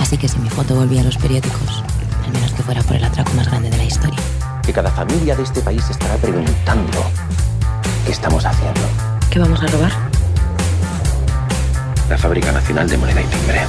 Así 0.00 0.18
que 0.18 0.28
si 0.28 0.38
mi 0.38 0.50
foto 0.50 0.74
volvía 0.74 1.00
a 1.00 1.04
los 1.04 1.16
periódicos, 1.16 1.84
al 2.24 2.32
menos 2.32 2.52
que 2.52 2.62
fuera 2.62 2.82
por 2.82 2.96
el 2.96 3.04
atraco 3.04 3.32
más 3.34 3.46
grande 3.48 3.70
de 3.70 3.76
la 3.76 3.84
historia. 3.84 4.18
Que 4.64 4.72
cada 4.72 4.90
familia 4.90 5.36
de 5.36 5.44
este 5.44 5.60
país 5.60 5.88
estará 5.88 6.16
preguntando 6.16 7.04
qué 8.04 8.10
estamos 8.10 8.44
haciendo. 8.44 8.80
¿Qué 9.30 9.38
vamos 9.38 9.62
a 9.62 9.66
robar? 9.68 9.92
La 12.08 12.18
Fábrica 12.18 12.50
Nacional 12.50 12.88
de 12.88 12.98
Moneda 12.98 13.20
y 13.22 13.26
Timbre. 13.26 13.60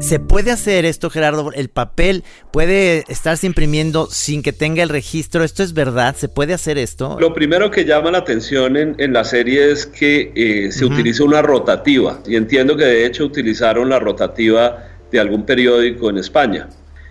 ¿Se 0.00 0.18
puede 0.18 0.50
hacer 0.50 0.86
esto, 0.86 1.10
Gerardo? 1.10 1.52
¿El 1.52 1.68
papel 1.68 2.24
puede 2.52 3.04
estarse 3.08 3.46
imprimiendo 3.46 4.06
sin 4.06 4.42
que 4.42 4.52
tenga 4.52 4.82
el 4.82 4.88
registro? 4.88 5.44
¿Esto 5.44 5.62
es 5.62 5.74
verdad? 5.74 6.16
¿Se 6.16 6.28
puede 6.28 6.54
hacer 6.54 6.78
esto? 6.78 7.18
Lo 7.20 7.34
primero 7.34 7.70
que 7.70 7.84
llama 7.84 8.10
la 8.10 8.18
atención 8.18 8.78
en, 8.78 8.94
en 8.98 9.12
la 9.12 9.24
serie 9.24 9.70
es 9.70 9.86
que 9.86 10.32
eh, 10.34 10.72
se 10.72 10.86
utiliza 10.86 11.22
una 11.22 11.42
rotativa 11.42 12.18
y 12.26 12.36
entiendo 12.36 12.76
que 12.76 12.86
de 12.86 13.04
hecho 13.04 13.26
utilizaron 13.26 13.90
la 13.90 13.98
rotativa 13.98 14.88
de 15.12 15.20
algún 15.20 15.44
periódico 15.44 16.08
en 16.08 16.16
España. 16.16 16.68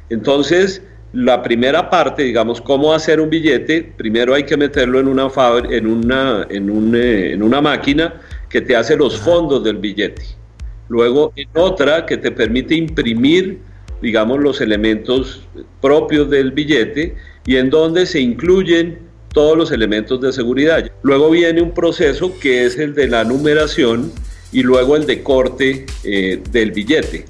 Entonces, 0.09 0.81
la 1.13 1.43
primera 1.43 1.91
parte, 1.91 2.23
digamos, 2.23 2.59
cómo 2.59 2.93
hacer 2.93 3.21
un 3.21 3.29
billete, 3.29 3.93
primero 3.97 4.33
hay 4.33 4.43
que 4.43 4.57
meterlo 4.57 4.99
en 4.99 5.07
una, 5.07 5.29
en 5.69 5.85
una, 5.85 6.47
en, 6.49 6.69
un, 6.71 6.95
eh, 6.95 7.33
en 7.33 7.43
una 7.43 7.61
máquina 7.61 8.19
que 8.49 8.61
te 8.61 8.75
hace 8.75 8.97
los 8.97 9.19
fondos 9.19 9.63
del 9.63 9.77
billete. 9.77 10.38
Luego 10.89 11.31
en 11.35 11.47
otra 11.53 12.05
que 12.05 12.17
te 12.17 12.31
permite 12.31 12.75
imprimir, 12.75 13.59
digamos, 14.01 14.39
los 14.39 14.59
elementos 14.59 15.47
propios 15.81 16.29
del 16.29 16.51
billete 16.51 17.15
y 17.45 17.55
en 17.55 17.69
donde 17.69 18.05
se 18.05 18.19
incluyen 18.19 18.99
todos 19.33 19.57
los 19.57 19.71
elementos 19.71 20.19
de 20.19 20.33
seguridad. 20.33 20.91
Luego 21.03 21.29
viene 21.29 21.61
un 21.61 21.73
proceso 21.73 22.37
que 22.39 22.65
es 22.65 22.77
el 22.77 22.93
de 22.95 23.07
la 23.07 23.23
numeración 23.23 24.11
y 24.51 24.63
luego 24.63 24.95
el 24.95 25.05
de 25.05 25.21
corte 25.21 25.85
eh, 26.03 26.41
del 26.51 26.71
billete. 26.71 27.25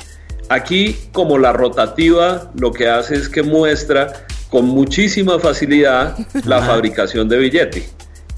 Aquí, 0.47 0.95
como 1.11 1.37
la 1.37 1.53
rotativa, 1.53 2.51
lo 2.59 2.71
que 2.71 2.87
hace 2.87 3.15
es 3.15 3.29
que 3.29 3.43
muestra 3.43 4.25
con 4.49 4.65
muchísima 4.65 5.37
facilidad 5.39 6.17
la 6.45 6.61
fabricación 6.61 7.29
de 7.29 7.37
billete. 7.37 7.83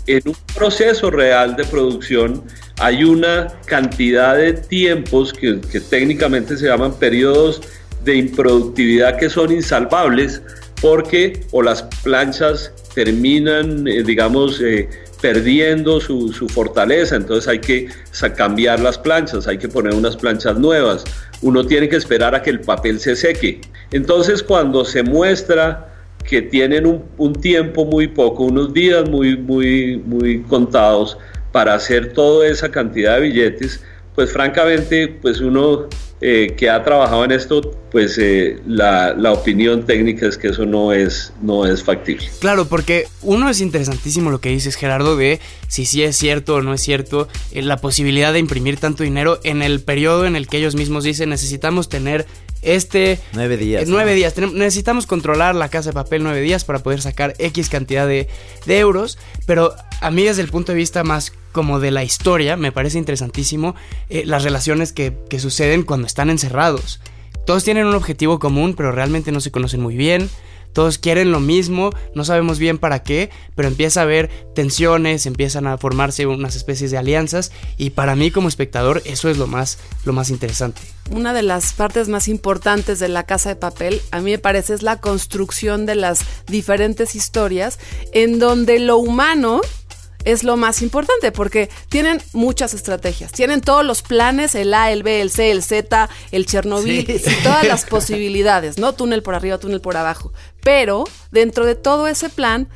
En 0.07 0.21
un 0.25 0.35
proceso 0.53 1.09
real 1.09 1.55
de 1.55 1.63
producción 1.63 2.43
hay 2.81 3.03
una 3.03 3.47
cantidad 3.65 4.35
de 4.35 4.53
tiempos 4.53 5.31
que, 5.31 5.53
técnicamente 5.87 6.57
se 6.57 6.65
llaman 6.65 6.95
periodos 6.95 7.61
de 8.03 8.15
improductividad 8.15 9.19
que 9.19 9.29
son 9.29 9.51
insalvables 9.51 10.41
porque 10.81 11.45
o 11.51 11.61
las 11.61 11.83
planchas 12.03 12.73
terminan, 12.95 13.87
eh, 13.87 14.01
digamos, 14.01 14.59
eh, 14.61 14.89
perdiendo 15.21 16.01
su, 16.01 16.31
fortaleza, 16.51 17.17
entonces 17.17 17.47
hay 17.47 17.59
que 17.59 17.87
cambiar 18.35 18.79
las 18.79 18.97
planchas, 18.97 19.47
hay 19.47 19.59
que 19.59 19.67
poner 19.67 19.93
unas 19.93 20.17
planchas 20.17 20.57
nuevas, 20.57 21.03
uno 21.43 21.63
tiene 21.63 21.87
que 21.87 21.97
esperar 21.97 22.33
a 22.33 22.41
que 22.41 22.49
el 22.49 22.61
papel 22.61 22.99
se 22.99 23.15
seque. 23.15 23.61
Entonces 23.91 24.41
cuando 24.41 24.85
se 24.85 25.03
muestra 25.03 25.87
que 26.27 26.41
tienen 26.41 26.87
un, 26.87 27.03
un 27.19 27.33
tiempo 27.33 27.85
muy 27.85 28.07
poco, 28.07 28.45
unos 28.45 28.73
días 28.73 29.07
muy, 29.07 29.37
muy, 29.37 29.97
muy 29.97 30.41
contados 30.41 31.19
para 31.51 31.73
hacer 31.73 32.13
toda 32.13 32.47
esa 32.47 32.69
cantidad 32.69 33.15
de 33.15 33.21
billetes, 33.21 33.81
pues 34.15 34.31
francamente, 34.31 35.07
pues 35.07 35.39
uno 35.39 35.87
eh, 36.23 36.53
que 36.55 36.69
ha 36.69 36.83
trabajado 36.83 37.25
en 37.25 37.31
esto, 37.31 37.61
pues 37.91 38.15
eh, 38.19 38.59
la, 38.67 39.15
opinión 39.31 39.87
técnica 39.87 40.27
es 40.27 40.37
que 40.37 40.49
eso 40.49 40.67
no 40.67 40.93
es, 40.93 41.33
no 41.41 41.65
es 41.65 41.83
factible. 41.83 42.29
Claro, 42.39 42.65
porque 42.65 43.07
uno 43.23 43.49
es 43.49 43.59
interesantísimo 43.59 44.29
lo 44.29 44.39
que 44.39 44.49
dices, 44.49 44.75
Gerardo, 44.75 45.17
de 45.17 45.39
si 45.67 45.85
sí 45.85 46.03
es 46.03 46.15
cierto 46.15 46.53
o 46.55 46.61
no 46.61 46.75
es 46.75 46.81
cierto, 46.81 47.27
eh, 47.51 47.63
la 47.63 47.77
posibilidad 47.77 48.33
de 48.33 48.39
imprimir 48.39 48.77
tanto 48.77 49.01
dinero 49.01 49.39
en 49.43 49.63
el 49.63 49.81
periodo 49.81 50.27
en 50.27 50.35
el 50.35 50.47
que 50.47 50.57
ellos 50.57 50.75
mismos 50.75 51.03
dicen 51.03 51.29
necesitamos 51.29 51.89
tener 51.89 52.27
este... 52.61 53.19
Nueve 53.33 53.57
días. 53.57 53.87
nueve 53.87 54.13
días. 54.13 54.35
necesitamos 54.37 55.07
controlar 55.07 55.55
la 55.55 55.69
casa 55.69 55.89
de 55.89 55.93
papel 55.93 56.23
nueve 56.23 56.41
días 56.41 56.63
para 56.63 56.79
poder 56.79 57.01
sacar 57.01 57.33
X 57.39 57.69
cantidad 57.69 58.07
de, 58.07 58.27
de 58.65 58.79
euros, 58.79 59.17
pero 59.45 59.73
a 59.99 60.11
mí 60.11 60.23
desde 60.23 60.41
el 60.41 60.49
punto 60.49 60.71
de 60.71 60.77
vista 60.77 61.03
más 61.03 61.33
como 61.51 61.79
de 61.79 61.91
la 61.91 62.03
historia, 62.03 62.55
me 62.57 62.71
parece 62.71 62.97
interesantísimo 62.97 63.75
eh, 64.09 64.23
las 64.25 64.43
relaciones 64.43 64.93
que, 64.93 65.13
que 65.29 65.39
suceden 65.39 65.83
cuando 65.83 66.07
están 66.07 66.29
encerrados. 66.29 67.01
Todos 67.45 67.63
tienen 67.63 67.87
un 67.87 67.95
objetivo 67.95 68.39
común, 68.39 68.75
pero 68.75 68.91
realmente 68.91 69.31
no 69.31 69.41
se 69.41 69.51
conocen 69.51 69.81
muy 69.81 69.95
bien 69.95 70.29
todos 70.73 70.97
quieren 70.97 71.31
lo 71.31 71.39
mismo, 71.39 71.91
no 72.15 72.23
sabemos 72.23 72.59
bien 72.59 72.77
para 72.77 73.03
qué, 73.03 73.29
pero 73.55 73.67
empieza 73.67 74.01
a 74.01 74.03
haber 74.03 74.29
tensiones, 74.55 75.25
empiezan 75.25 75.67
a 75.67 75.77
formarse 75.77 76.25
unas 76.25 76.55
especies 76.55 76.91
de 76.91 76.97
alianzas 76.97 77.51
y 77.77 77.91
para 77.91 78.15
mí 78.15 78.31
como 78.31 78.47
espectador 78.47 79.01
eso 79.05 79.29
es 79.29 79.37
lo 79.37 79.47
más, 79.47 79.79
lo 80.05 80.13
más 80.13 80.29
interesante. 80.29 80.81
Una 81.09 81.33
de 81.33 81.43
las 81.43 81.73
partes 81.73 82.07
más 82.07 82.27
importantes 82.27 82.99
de 82.99 83.09
la 83.09 83.25
casa 83.25 83.49
de 83.49 83.55
papel, 83.55 84.01
a 84.11 84.19
mí 84.19 84.31
me 84.31 84.39
parece, 84.39 84.73
es 84.73 84.81
la 84.81 84.99
construcción 84.99 85.85
de 85.85 85.95
las 85.95 86.21
diferentes 86.47 87.15
historias 87.15 87.79
en 88.13 88.39
donde 88.39 88.79
lo 88.79 88.97
humano 88.97 89.61
es 90.25 90.43
lo 90.43 90.57
más 90.57 90.81
importante 90.81 91.31
porque 91.31 91.69
tienen 91.89 92.21
muchas 92.33 92.73
estrategias. 92.73 93.31
Tienen 93.31 93.61
todos 93.61 93.85
los 93.85 94.01
planes, 94.01 94.55
el 94.55 94.73
A, 94.73 94.91
el 94.91 95.03
B, 95.03 95.21
el 95.21 95.31
C, 95.31 95.51
el 95.51 95.63
Z, 95.63 96.09
el 96.31 96.45
Chernobyl 96.45 97.09
y 97.09 97.19
todas 97.43 97.65
las 97.65 97.85
posibilidades, 97.89 98.77
¿no? 98.77 98.93
Túnel 98.93 99.23
por 99.23 99.35
arriba, 99.35 99.57
túnel 99.57 99.81
por 99.81 99.97
abajo. 99.97 100.33
Pero 100.63 101.05
dentro 101.31 101.65
de 101.65 101.75
todo 101.75 102.07
ese 102.07 102.29
plan, 102.29 102.67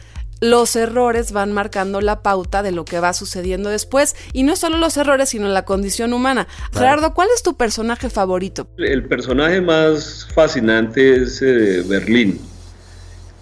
los 0.42 0.76
errores 0.76 1.32
van 1.32 1.52
marcando 1.54 2.02
la 2.02 2.22
pauta 2.22 2.62
de 2.62 2.72
lo 2.72 2.86
que 2.86 3.00
va 3.00 3.14
sucediendo 3.14 3.70
después. 3.70 4.16
Y 4.34 4.44
no 4.44 4.56
solo 4.56 4.78
los 4.78 4.98
errores, 4.98 5.30
sino 5.30 5.48
la 5.48 5.66
condición 5.66 6.14
humana. 6.14 6.48
Gerardo, 6.74 7.14
¿cuál 7.14 7.30
es 7.36 7.44
tu 7.44 7.56
personaje 7.56 8.10
favorito? 8.10 8.68
El 8.78 9.06
personaje 9.06 9.62
más 9.62 10.28
fascinante 10.34 11.24
es 11.24 11.42
eh, 11.42 11.84
Berlín 11.88 12.40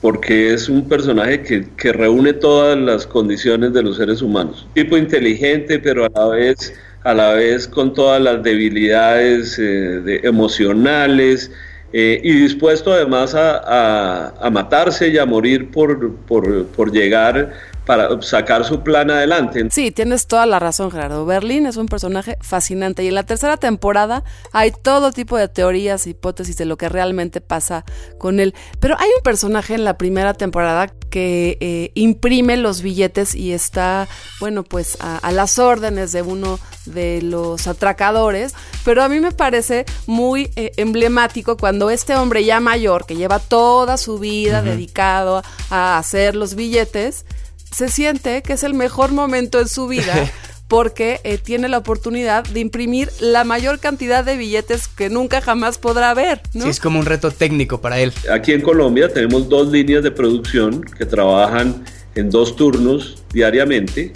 porque 0.04 0.54
es 0.54 0.68
un 0.68 0.90
personaje 0.90 1.42
que, 1.78 1.94
reúne 1.94 2.34
todas 2.34 2.78
las 2.78 3.08
condiciones 3.08 3.72
de 3.72 3.84
los 3.84 3.96
seres 3.96 4.22
humanos. 4.22 4.68
Tipo 4.74 4.98
inteligente, 4.98 5.80
pero 5.80 6.04
a 6.04 6.10
la 6.14 6.28
vez, 6.28 6.74
a 7.06 7.14
la 7.14 7.32
vez 7.32 7.70
con 7.70 7.94
todas 7.94 8.22
las 8.22 8.44
debilidades 8.44 9.58
eh, 9.58 10.20
emocionales 10.24 11.52
eh, 11.94 12.20
y 12.24 12.32
dispuesto 12.34 12.92
además 12.92 13.36
a, 13.36 14.50
matarse 14.52 15.10
y 15.10 15.18
a 15.20 15.26
morir 15.26 15.72
por, 15.72 16.16
por, 16.28 16.66
por 16.68 16.92
llegar 16.92 17.54
para 17.86 18.22
sacar 18.22 18.64
su 18.66 18.82
plan 18.82 19.12
adelante. 19.12 19.68
Sí, 19.72 19.92
tienes 19.92 20.28
toda 20.28 20.46
la 20.46 20.60
razón, 20.60 20.92
Gerardo. 20.92 21.26
Berlín 21.26 21.66
es 21.66 21.78
un 21.78 21.88
personaje 21.88 22.38
fascinante 22.42 23.04
y 23.04 23.08
en 23.08 23.16
la 23.16 23.24
tercera 23.24 23.58
temporada 23.58 24.24
hay 24.52 24.72
todo 24.72 25.12
tipo 25.12 25.38
de 25.38 25.48
teorías, 25.48 26.08
hipótesis 26.08 26.58
de 26.58 26.66
lo 26.66 26.78
que 26.78 26.90
realmente 26.90 27.42
pasa 27.42 27.86
con 28.18 28.40
él. 28.40 28.54
Pero 28.80 28.96
hay 29.00 29.10
un 29.16 29.24
personaje 29.24 29.76
en 29.76 29.84
la 29.84 29.98
primera 29.98 30.34
temporada 30.34 30.88
que 31.10 31.58
eh, 31.60 31.92
imprime 31.94 32.58
los 32.58 32.82
billetes 32.82 33.36
y 33.36 33.54
está, 33.54 34.08
bueno, 34.40 34.64
pues 34.64 34.98
a, 35.00 35.32
las 35.32 35.60
órdenes 35.60 36.12
de 36.12 36.22
uno 36.22 36.60
de 36.86 37.22
los 37.22 37.68
atracadores. 37.68 38.56
Pero 38.84 39.04
a 39.04 39.10
mí 39.10 39.20
me 39.20 39.32
parece 39.32 39.86
muy 40.08 40.50
eh, 40.56 40.72
emblemático 40.78 41.58
cuando 41.58 41.90
este 41.90 42.16
hombre 42.16 42.44
ya 42.46 42.60
mayor, 42.60 43.06
que 43.06 43.16
lleva 43.16 43.40
toda 43.40 43.98
su 43.98 44.18
vida 44.20 44.62
dedicado 44.62 45.44
a 45.70 45.98
hacer 45.98 46.36
los 46.36 46.56
billetes, 46.56 47.26
se 47.74 47.90
siente 47.90 48.42
que 48.42 48.54
es 48.54 48.64
el 48.64 48.74
mejor 48.74 49.12
momento 49.12 49.60
en 49.60 49.68
su 49.68 49.88
vida 49.88 50.32
porque 50.68 51.20
eh, 51.24 51.38
tiene 51.38 51.70
la 51.70 51.78
oportunidad 51.78 52.44
de 52.46 52.60
imprimir 52.60 53.10
la 53.20 53.44
mayor 53.44 53.78
cantidad 53.80 54.26
de 54.26 54.38
billetes 54.38 54.88
que 54.88 55.10
nunca 55.10 55.42
jamás 55.42 55.78
podrá 55.78 56.14
ver. 56.14 56.42
Sí, 56.52 56.68
es 56.68 56.80
como 56.80 57.00
un 57.00 57.06
reto 57.06 57.32
técnico 57.32 57.82
para 57.82 58.00
él. 58.00 58.14
Aquí 58.32 58.54
en 58.54 58.62
Colombia 58.62 59.12
tenemos 59.14 59.50
dos 59.50 59.70
líneas 59.72 60.04
de 60.04 60.12
producción 60.12 60.82
que 60.82 61.06
trabajan 61.06 61.84
en 62.16 62.30
dos 62.30 62.56
turnos 62.56 63.24
diariamente 63.32 64.14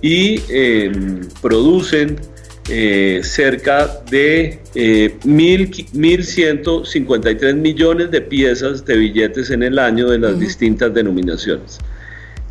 y 0.00 0.40
em, 0.48 1.28
producen 1.42 2.20
eh, 2.70 3.20
cerca 3.24 4.02
de 4.10 4.60
eh, 4.74 5.16
1.153 5.24 7.54
millones 7.54 8.10
de 8.10 8.20
piezas 8.20 8.84
de 8.84 8.94
billetes 8.96 9.48
en 9.50 9.62
el 9.62 9.78
año 9.78 10.06
de 10.08 10.18
las 10.18 10.38
distintas 10.38 10.92
denominaciones 10.94 11.78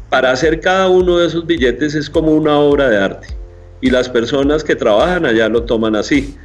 para 0.10 0.32
hacer 0.32 0.60
cada 0.62 0.90
uno 0.90 1.18
de 1.18 1.28
esos 1.28 1.46
billetes 1.46 1.96
es 1.96 2.10
como 2.10 2.32
una 2.32 2.58
obra 2.60 2.90
de 2.90 2.98
arte 2.98 3.28
y 3.82 3.90
las 3.90 4.10
personas 4.10 4.64
que 4.64 4.76
trabajan 4.76 5.26
allá 5.26 5.50
lo 5.50 5.64
toman 5.64 5.96
así. 5.96 6.36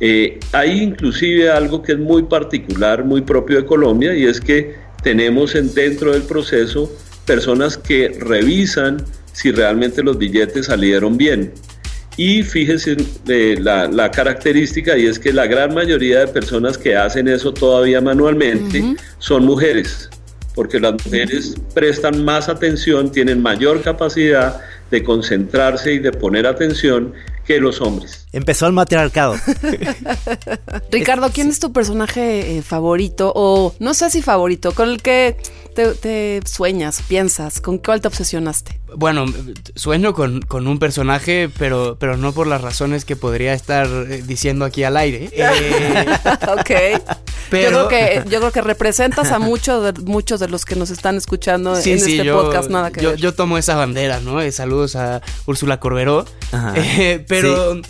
Eh, 0.00 0.40
hay 0.52 0.80
inclusive 0.80 1.50
algo 1.50 1.82
que 1.82 1.92
es 1.92 1.98
muy 1.98 2.22
particular, 2.22 3.04
muy 3.04 3.20
propio 3.20 3.58
de 3.58 3.66
Colombia 3.66 4.14
y 4.14 4.24
es 4.24 4.40
que 4.40 4.74
tenemos 5.02 5.54
en, 5.54 5.72
dentro 5.74 6.12
del 6.12 6.22
proceso 6.22 6.90
personas 7.26 7.76
que 7.76 8.16
revisan 8.18 9.04
si 9.32 9.52
realmente 9.52 10.02
los 10.02 10.18
billetes 10.18 10.66
salieron 10.66 11.16
bien. 11.16 11.52
Y 12.16 12.42
fíjense 12.42 12.96
eh, 13.28 13.56
la, 13.60 14.10
característica 14.10 14.96
y 14.98 15.06
es 15.06 15.18
que 15.18 15.32
la 15.32 15.46
gran 15.46 15.74
mayoría 15.74 16.20
de 16.20 16.28
personas 16.28 16.76
que 16.76 16.96
hacen 16.96 17.28
eso 17.28 17.52
todavía 17.54 18.00
manualmente 18.00 18.96
son 19.18 19.44
mujeres 19.44 20.10
porque 20.60 20.78
las 20.78 20.92
mujeres 21.06 21.54
prestan 21.72 22.22
más 22.22 22.50
atención, 22.50 23.10
tienen 23.10 23.40
mayor 23.40 23.80
capacidad 23.80 24.60
de 24.90 25.02
concentrarse 25.02 25.94
y 25.94 26.00
de 26.00 26.12
poner 26.12 26.46
atención 26.46 27.14
que 27.46 27.58
los 27.58 27.80
hombres. 27.80 28.26
Empezó 28.30 28.66
el 28.66 28.74
matriarcado. 28.74 29.36
Ricardo, 30.90 31.30
¿quién 31.32 31.48
es 31.48 31.60
tu 31.60 31.72
personaje 31.72 32.58
eh, 32.58 32.62
favorito 32.62 33.32
o 33.34 33.74
no 33.78 33.94
sé 33.94 34.10
si 34.10 34.20
favorito, 34.20 34.72
con 34.72 34.90
el 34.90 35.00
que 35.00 35.38
te, 35.74 36.40
sueñas, 36.44 37.00
piensas? 37.08 37.62
¿Con 37.62 37.78
cuál 37.78 38.02
te 38.02 38.08
obsesionaste? 38.08 38.79
Bueno, 38.96 39.26
sueño 39.74 40.14
con, 40.14 40.42
un 40.66 40.78
personaje, 40.78 41.50
pero, 41.58 41.96
pero 41.98 42.16
no 42.16 42.32
por 42.32 42.46
las 42.46 42.60
razones 42.60 43.04
que 43.04 43.16
podría 43.16 43.54
estar 43.54 43.86
eh, 43.86 44.22
diciendo 44.26 44.64
aquí 44.64 44.84
al 44.84 44.96
aire. 44.96 45.30
Eh, 45.40 46.06
ok. 46.48 46.70
Pero... 47.50 47.70
Yo, 47.70 47.88
creo 47.88 47.88
que, 47.88 48.30
yo 48.30 48.38
creo 48.38 48.52
que 48.52 48.60
representas 48.60 49.32
a 49.32 49.38
muchos 49.38 49.82
de, 49.82 50.00
muchos 50.02 50.38
de 50.38 50.48
los 50.48 50.64
que 50.64 50.76
nos 50.76 50.90
están 50.90 51.16
escuchando 51.16 51.76
en 51.76 51.88
este 51.88 52.32
podcast. 52.32 52.70
Nada 52.70 52.90
que 52.90 53.00
yo, 53.00 53.14
yo 53.14 53.34
tomo 53.34 53.58
esa 53.58 53.74
bandera, 53.74 54.20
¿no? 54.20 54.40
saludos 54.52 54.96
a 54.96 55.20
Úrsula 55.46 55.80
Corberó. 55.80 56.24
pero 57.26 57.80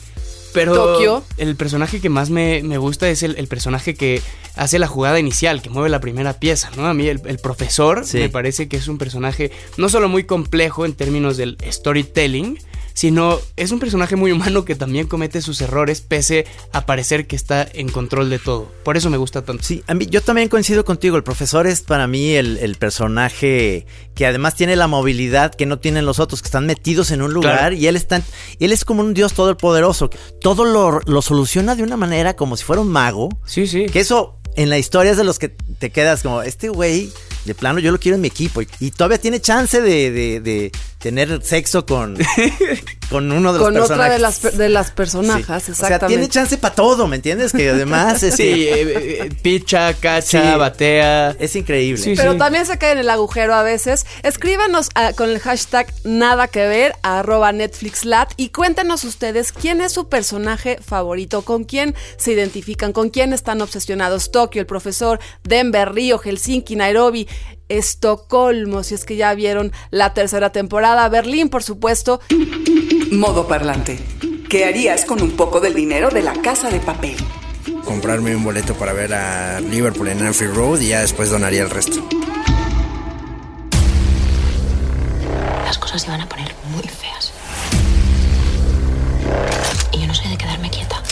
Pero 0.52 0.74
Tokio. 0.74 1.24
el 1.36 1.56
personaje 1.56 2.00
que 2.00 2.08
más 2.08 2.30
me, 2.30 2.62
me 2.62 2.78
gusta 2.78 3.08
es 3.08 3.22
el, 3.22 3.36
el 3.36 3.46
personaje 3.46 3.94
que 3.94 4.20
hace 4.56 4.78
la 4.78 4.86
jugada 4.86 5.18
inicial, 5.18 5.62
que 5.62 5.70
mueve 5.70 5.88
la 5.88 6.00
primera 6.00 6.34
pieza, 6.40 6.70
¿no? 6.76 6.86
A 6.86 6.94
mí 6.94 7.06
el, 7.08 7.20
el 7.26 7.38
profesor 7.38 8.04
Sí. 8.04 8.18
me 8.18 8.28
parece 8.28 8.68
que 8.68 8.76
es 8.76 8.88
un 8.88 8.98
personaje 8.98 9.50
no 9.76 9.88
solo 9.88 10.08
muy 10.08 10.24
complejo 10.24 10.84
en 10.84 10.94
términos 10.94 11.36
del 11.36 11.56
storytelling, 11.70 12.58
sino 13.00 13.38
es 13.56 13.70
un 13.72 13.78
personaje 13.80 14.14
muy 14.14 14.30
humano 14.30 14.66
que 14.66 14.74
también 14.74 15.06
comete 15.06 15.40
sus 15.40 15.58
errores 15.62 16.02
pese 16.02 16.44
a 16.72 16.84
parecer 16.84 17.26
que 17.26 17.34
está 17.34 17.66
en 17.72 17.88
control 17.88 18.28
de 18.28 18.38
todo. 18.38 18.70
Por 18.84 18.98
eso 18.98 19.08
me 19.08 19.16
gusta 19.16 19.40
tanto. 19.42 19.64
Sí, 19.64 19.82
a 19.86 19.94
mí, 19.94 20.04
yo 20.04 20.20
también 20.20 20.50
coincido 20.50 20.84
contigo. 20.84 21.16
El 21.16 21.22
profesor 21.22 21.66
es 21.66 21.80
para 21.80 22.06
mí 22.06 22.32
el, 22.34 22.58
el 22.58 22.74
personaje 22.74 23.86
que 24.14 24.26
además 24.26 24.54
tiene 24.54 24.76
la 24.76 24.86
movilidad 24.86 25.54
que 25.54 25.64
no 25.64 25.78
tienen 25.78 26.04
los 26.04 26.18
otros, 26.18 26.42
que 26.42 26.48
están 26.48 26.66
metidos 26.66 27.10
en 27.10 27.22
un 27.22 27.32
lugar 27.32 27.56
Claro. 27.58 27.74
y 27.74 27.86
él 27.86 27.96
está, 27.96 28.20
él 28.58 28.70
es 28.70 28.84
como 28.84 29.00
un 29.02 29.14
dios 29.14 29.32
todopoderoso. 29.32 30.10
Todo 30.42 30.66
lo, 30.66 31.00
lo 31.06 31.22
soluciona 31.22 31.74
de 31.76 31.82
una 31.82 31.96
manera 31.96 32.36
como 32.36 32.58
si 32.58 32.64
fuera 32.64 32.82
un 32.82 32.88
mago. 32.88 33.30
Sí, 33.46 33.66
sí. 33.66 33.86
Que 33.86 34.00
eso 34.00 34.36
en 34.56 34.68
la 34.68 34.76
historia 34.78 35.12
es 35.12 35.16
de 35.16 35.24
los 35.24 35.38
que 35.38 35.48
te 35.48 35.88
quedas 35.90 36.22
como, 36.22 36.42
este 36.42 36.68
güey, 36.68 37.10
de 37.46 37.54
plano 37.54 37.78
yo 37.78 37.92
lo 37.92 37.98
quiero 37.98 38.16
en 38.16 38.20
mi 38.20 38.28
equipo. 38.28 38.60
Y, 38.60 38.68
y 38.78 38.90
todavía 38.90 39.18
tiene 39.18 39.40
chance 39.40 39.80
de, 39.80 40.10
de- 40.10 40.40
de 40.40 40.72
tener 41.00 41.42
sexo 41.42 41.86
con, 41.86 42.16
con 43.10 43.32
uno 43.32 43.52
de 43.52 43.58
los 43.58 43.66
Con 43.68 43.74
personajes. 43.74 43.90
otra 43.90 44.12
de 44.12 44.18
las, 44.18 44.56
de 44.58 44.68
las 44.68 44.86
Sí. 44.88 44.92
personajes, 44.94 45.68
O 45.70 45.74
sea, 45.74 45.98
tiene 45.98 46.28
chance 46.28 46.56
para 46.58 46.74
todo, 46.74 47.06
¿me 47.08 47.16
entiendes? 47.16 47.52
Que 47.52 47.70
además 47.70 48.22
es, 48.22 48.34
Sí, 48.40 48.66
eh, 48.68 49.24
eh, 49.24 49.30
picha, 49.42 49.94
cacha, 49.94 50.52
Sí. 50.52 50.58
batea. 50.58 51.30
es 51.38 51.56
increíble. 51.56 52.02
Sí, 52.02 52.14
Pero 52.16 52.32
sí. 52.32 52.38
también 52.38 52.66
se 52.66 52.76
cae 52.78 52.92
en 52.92 52.98
el 52.98 53.10
agujero 53.10 53.54
a 53.54 53.62
veces. 53.62 54.06
Escríbanos 54.22 54.88
con 55.16 55.30
el 55.30 55.40
hashtag 55.40 55.92
nada 56.04 56.48
que 56.48 56.66
ver, 56.66 56.94
arroba 57.02 57.50
NetflixLat, 57.52 58.32
y 58.36 58.50
cuéntenos 58.50 59.04
ustedes 59.04 59.52
quién 59.52 59.80
es 59.80 59.92
su 59.92 60.08
personaje 60.08 60.78
favorito, 60.86 61.42
con 61.42 61.64
quién 61.64 61.94
se 62.18 62.32
identifican, 62.32 62.92
con 62.92 63.08
quién 63.10 63.32
están 63.32 63.60
obsesionados. 63.62 64.30
Tokio, 64.30 64.60
el 64.60 64.66
profesor, 64.66 65.18
Denver, 65.44 65.92
Río, 65.92 66.18
Helsinki, 66.18 66.76
Nairobi. 66.76 67.26
Estocolmo, 67.70 68.82
si 68.82 68.94
es 68.94 69.06
que 69.06 69.16
ya 69.16 69.32
vieron 69.34 69.72
la 69.90 70.12
tercera 70.12 70.52
temporada, 70.52 71.08
Berlín, 71.08 71.48
por 71.48 71.62
supuesto. 71.62 72.20
Modo 73.10 73.48
parlante. 73.48 73.98
¿Qué 74.50 74.66
harías 74.66 75.06
con 75.06 75.22
un 75.22 75.30
poco 75.30 75.60
del 75.60 75.74
dinero 75.74 76.10
de 76.10 76.22
la 76.22 76.34
casa 76.34 76.68
de 76.68 76.80
papel? 76.80 77.16
comprarme 77.90 78.36
un 78.36 78.44
boleto 78.44 78.74
para 78.74 78.92
ver 78.92 79.12
a 79.12 79.58
Liverpool 79.60 80.08
en 80.08 80.22
Anfield 80.22 80.54
Road 80.54 80.80
y 80.80 80.88
ya 80.88 81.00
después 81.00 81.28
donaría 81.28 81.62
el 81.62 81.70
resto. 81.70 82.06
Las 85.64 85.76
cosas 85.76 86.02
se 86.02 86.08
van 86.08 86.20
a 86.20 86.28
poner 86.28 86.54
muy 86.70 86.82
feas. 86.82 87.32
Y 89.92 90.00
yo 90.00 90.06
no 90.06 90.14
soy 90.14 90.28
de 90.28 90.38
quedarme 90.38 90.70
quieta. 90.70 91.02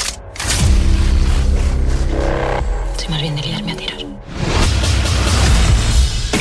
Soy 2.96 3.08
más 3.08 3.22
bien 3.22 3.34
de 3.34 3.42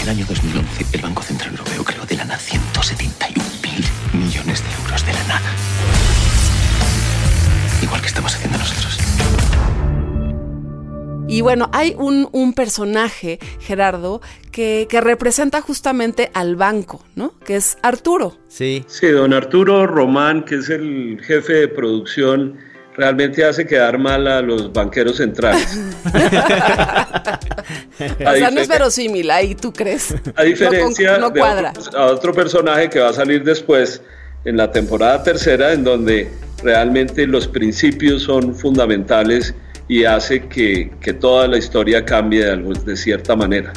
el 0.08 0.12
año 0.12 0.26
2011, 0.26 0.86
el 0.94 1.02
Banco 1.02 1.22
Central 1.22 1.52
Europeo 1.52 1.84
creó 1.84 2.06
de 2.06 2.16
la 2.16 2.24
nada 2.24 2.40
171 2.40 3.44
mil 3.62 4.24
millones 4.24 4.64
de 4.64 4.72
euros 4.82 5.06
de 5.06 5.12
la 5.12 5.24
nada. 5.26 5.52
Igual 7.84 8.00
que 8.00 8.08
estamos 8.08 8.34
haciendo 8.34 8.58
nosotros. 8.58 8.98
Y 11.28 11.42
bueno, 11.42 11.70
hay 11.74 11.94
un, 11.98 12.30
un 12.32 12.54
personaje, 12.54 13.38
Gerardo, 13.60 14.22
que, 14.50 14.88
que 14.90 15.02
representa 15.02 15.60
justamente 15.60 16.32
al 16.34 16.56
banco, 16.56 17.04
¿no? 17.16 17.38
Que 17.40 17.58
es 17.58 17.78
Arturo. 17.84 18.38
Sí. 18.48 18.86
Sí, 18.88 19.08
don 19.08 19.34
Arturo 19.34 19.88
Román, 19.88 20.46
que 20.46 20.56
es 20.56 20.70
el 20.70 21.20
jefe 21.22 21.52
de 21.52 21.68
producción, 21.68 22.58
realmente 22.98 23.46
hace 23.46 23.66
quedar 23.66 23.98
mal 23.98 24.28
a 24.28 24.42
los 24.42 24.72
banqueros 24.74 25.18
centrales. 25.18 25.80
O 28.00 28.32
sea, 28.32 28.52
no 28.52 28.62
es 28.62 28.68
verosímil, 28.68 29.30
ahí 29.32 29.56
tú 29.56 29.74
crees. 29.74 30.14
A 30.36 30.44
diferencia 30.44 31.14
no, 31.14 31.28
no 31.28 31.30
de 31.32 31.40
cuadra. 31.40 31.74
otro, 31.76 32.00
a 32.00 32.06
otro 32.06 32.34
personaje 32.34 32.90
que 32.90 33.00
va 33.00 33.10
a 33.10 33.14
salir 33.14 33.44
después 33.44 34.02
en 34.46 34.56
la 34.56 34.72
temporada 34.72 35.24
tercera, 35.24 35.74
en 35.74 35.84
donde 35.84 36.30
realmente 36.64 37.26
los 37.28 37.48
principios 37.48 38.24
son 38.24 38.56
fundamentales 38.56 39.54
y 39.88 40.06
hace 40.06 40.48
que, 40.48 40.92
que 41.02 41.14
toda 41.14 41.48
la 41.48 41.58
historia 41.58 42.06
cambie 42.06 42.46
de, 42.46 42.58
de 42.86 42.98
cierta 42.98 43.36
manera. 43.36 43.74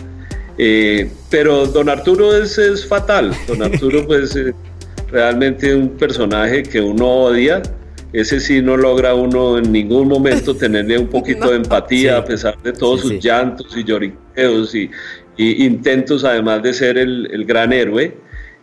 Eh, 0.59 1.11
pero 1.31 1.67
don 1.67 1.89
Arturo 1.89 2.37
es, 2.37 2.59
es 2.59 2.87
fatal. 2.87 3.35
Don 3.49 3.63
Arturo, 3.63 4.07
pues, 4.07 4.37
eh, 4.37 4.53
realmente 5.11 5.75
un 5.75 5.91
personaje 5.91 6.63
que 6.63 6.81
uno 6.81 7.07
odia. 7.25 7.63
Ese 8.13 8.41
sí 8.41 8.61
no 8.61 8.77
logra 8.77 9.15
uno 9.15 9.59
en 9.59 9.71
ningún 9.73 10.09
momento 10.09 10.57
tenerle 10.57 10.99
un 10.99 11.07
poquito 11.09 11.51
de 11.51 11.57
empatía 11.57 12.13
Sí. 12.13 12.19
a 12.19 12.25
pesar 12.25 12.63
de 12.63 12.73
todos 12.73 13.01
Sí, 13.03 13.09
sus 13.09 13.13
sí. 13.17 13.21
llantos 13.21 13.77
y 13.77 13.85
lloriqueos 13.85 14.75
y, 14.75 14.91
y 15.37 15.65
intentos 15.65 16.25
además 16.25 16.63
de 16.63 16.75
ser 16.75 16.99
el, 16.99 17.29
el 17.33 17.45
gran 17.45 17.73
héroe. 17.73 18.17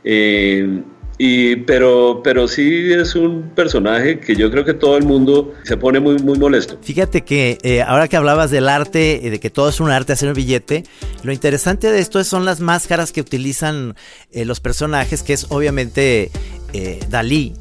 Eh, 0.03 0.81
y, 1.19 1.55
pero, 1.55 2.21
pero 2.23 2.47
sí 2.47 2.93
es 2.93 3.15
un 3.15 3.49
personaje 3.55 4.19
que 4.19 4.35
yo 4.35 4.51
creo 4.51 4.63
que 4.63 4.75
todo 4.75 4.97
el 4.97 5.03
mundo 5.03 5.51
se 5.63 5.75
pone 5.75 5.99
muy, 5.99 6.17
muy 6.19 6.37
molesto. 6.37 6.77
Fíjate 6.83 7.23
que 7.23 7.57
eh, 7.63 7.81
ahora 7.81 8.07
que 8.07 8.17
hablabas 8.17 8.51
del 8.51 8.69
arte, 8.69 9.19
y 9.23 9.29
de 9.29 9.39
que 9.39 9.49
todo 9.49 9.69
es 9.69 9.79
un 9.79 9.89
arte 9.89 10.13
hacer 10.13 10.27
un 10.29 10.35
billete, 10.35 10.83
lo 11.23 11.31
interesante 11.33 11.91
de 11.91 11.99
esto 11.99 12.19
es- 12.19 12.27
son 12.27 12.45
las 12.45 12.59
máscaras 12.59 13.11
que 13.11 13.21
utilizan 13.21 13.95
eh, 14.31 14.45
los 14.45 14.59
personajes, 14.59 15.23
que 15.23 15.33
es 15.33 15.47
obviamente 15.49 16.29
eh, 16.73 16.99
Dalí. 17.09 17.53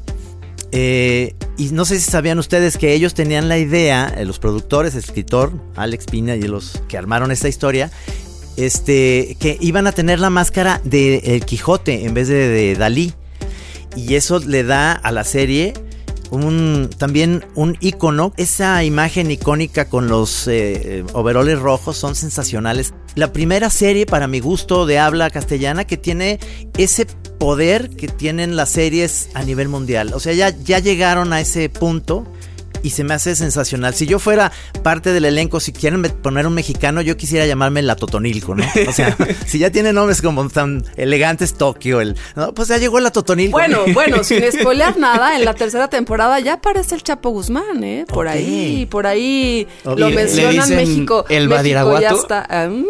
Eh, 0.71 1.33
y 1.57 1.69
no 1.69 1.85
sé 1.85 1.99
si 1.99 2.09
sabían 2.09 2.39
ustedes 2.39 2.77
que 2.77 2.93
ellos 2.93 3.13
tenían 3.13 3.47
la 3.47 3.57
idea, 3.57 4.13
eh, 4.17 4.25
los 4.25 4.39
productores, 4.39 4.93
el 4.93 4.99
escritor, 4.99 5.53
Alex 5.75 6.05
Pina 6.05 6.35
y 6.35 6.41
los 6.43 6.81
que 6.87 6.97
armaron 6.97 7.31
esta 7.31 7.47
historia, 7.47 7.91
este, 8.57 9.37
que 9.39 9.57
iban 9.61 9.87
a 9.87 9.91
tener 9.91 10.19
la 10.19 10.29
máscara 10.29 10.81
de 10.83 11.17
El 11.17 11.45
Quijote 11.45 12.05
en 12.05 12.13
vez 12.13 12.27
de, 12.27 12.47
de 12.47 12.75
Dalí. 12.75 13.13
Y 13.95 14.15
eso 14.15 14.39
le 14.39 14.63
da 14.63 14.91
a 14.91 15.11
la 15.11 15.23
serie 15.23 15.73
un 16.31 16.89
también 16.97 17.45
un 17.55 17.77
icono. 17.79 18.33
Esa 18.37 18.83
imagen 18.83 19.31
icónica 19.31 19.85
con 19.85 20.07
los 20.07 20.47
eh, 20.47 20.99
eh, 20.99 21.05
overoles 21.13 21.59
rojos 21.59 21.97
son 21.97 22.15
sensacionales. 22.15 22.93
La 23.15 23.31
primera 23.33 23.69
serie, 23.69 24.05
para 24.05 24.27
mi 24.27 24.39
gusto, 24.39 24.85
de 24.85 24.99
habla 24.99 25.29
castellana 25.29 25.85
que 25.85 25.97
tiene 25.97 26.39
ese 26.77 27.07
poder 27.37 27.89
que 27.89 28.07
tienen 28.07 28.55
las 28.55 28.69
series 28.69 29.29
a 29.33 29.43
nivel 29.43 29.67
mundial. 29.67 30.13
O 30.13 30.19
sea, 30.19 30.33
ya, 30.33 30.49
ya 30.49 30.79
llegaron 30.79 31.33
a 31.33 31.41
ese 31.41 31.69
punto 31.69 32.25
y 32.83 32.91
se 32.91 33.03
me 33.03 33.13
hace 33.13 33.35
sensacional. 33.35 33.93
Si 33.93 34.05
yo 34.07 34.19
fuera 34.19 34.51
parte 34.83 35.13
del 35.13 35.25
elenco, 35.25 35.59
si 35.59 35.71
quieren 35.73 36.01
poner 36.01 36.47
un 36.47 36.53
mexicano, 36.53 37.01
yo 37.01 37.17
quisiera 37.17 37.45
llamarme 37.45 37.81
la 37.81 37.95
Totonilco, 37.95 38.55
¿no? 38.55 38.65
O 38.87 38.91
sea, 38.91 39.15
si 39.45 39.59
ya 39.59 39.71
tiene 39.71 39.93
nombres 39.93 40.21
como 40.21 40.47
tan 40.49 40.83
elegantes 40.95 41.53
Tokio, 41.55 42.01
el, 42.01 42.15
no, 42.35 42.53
pues 42.53 42.67
ya 42.69 42.77
llegó 42.77 42.99
la 42.99 43.11
Totonilco. 43.11 43.57
Bueno, 43.57 43.79
bueno, 43.93 44.23
sin 44.23 44.43
spoilear 44.51 44.97
nada, 44.97 45.35
en 45.37 45.45
la 45.45 45.53
tercera 45.53 45.89
temporada 45.89 46.39
ya 46.39 46.53
aparece 46.53 46.95
el 46.95 47.03
Chapo 47.03 47.29
Guzmán, 47.29 47.83
¿eh? 47.83 48.05
Por 48.07 48.27
ahí, 48.27 48.85
por 48.89 49.07
ahí 49.07 49.67
Ok. 49.83 49.99
lo 49.99 50.09
¿Le 50.09 50.15
mencionan 50.15 50.53
dicen 50.69 50.75
México. 50.75 51.25
el 51.29 51.47
México 51.47 51.55
Badiraguato? 51.55 52.01
ya 52.01 52.09
está. 52.11 52.45
ah, 52.49 52.67
mm. 52.69 52.85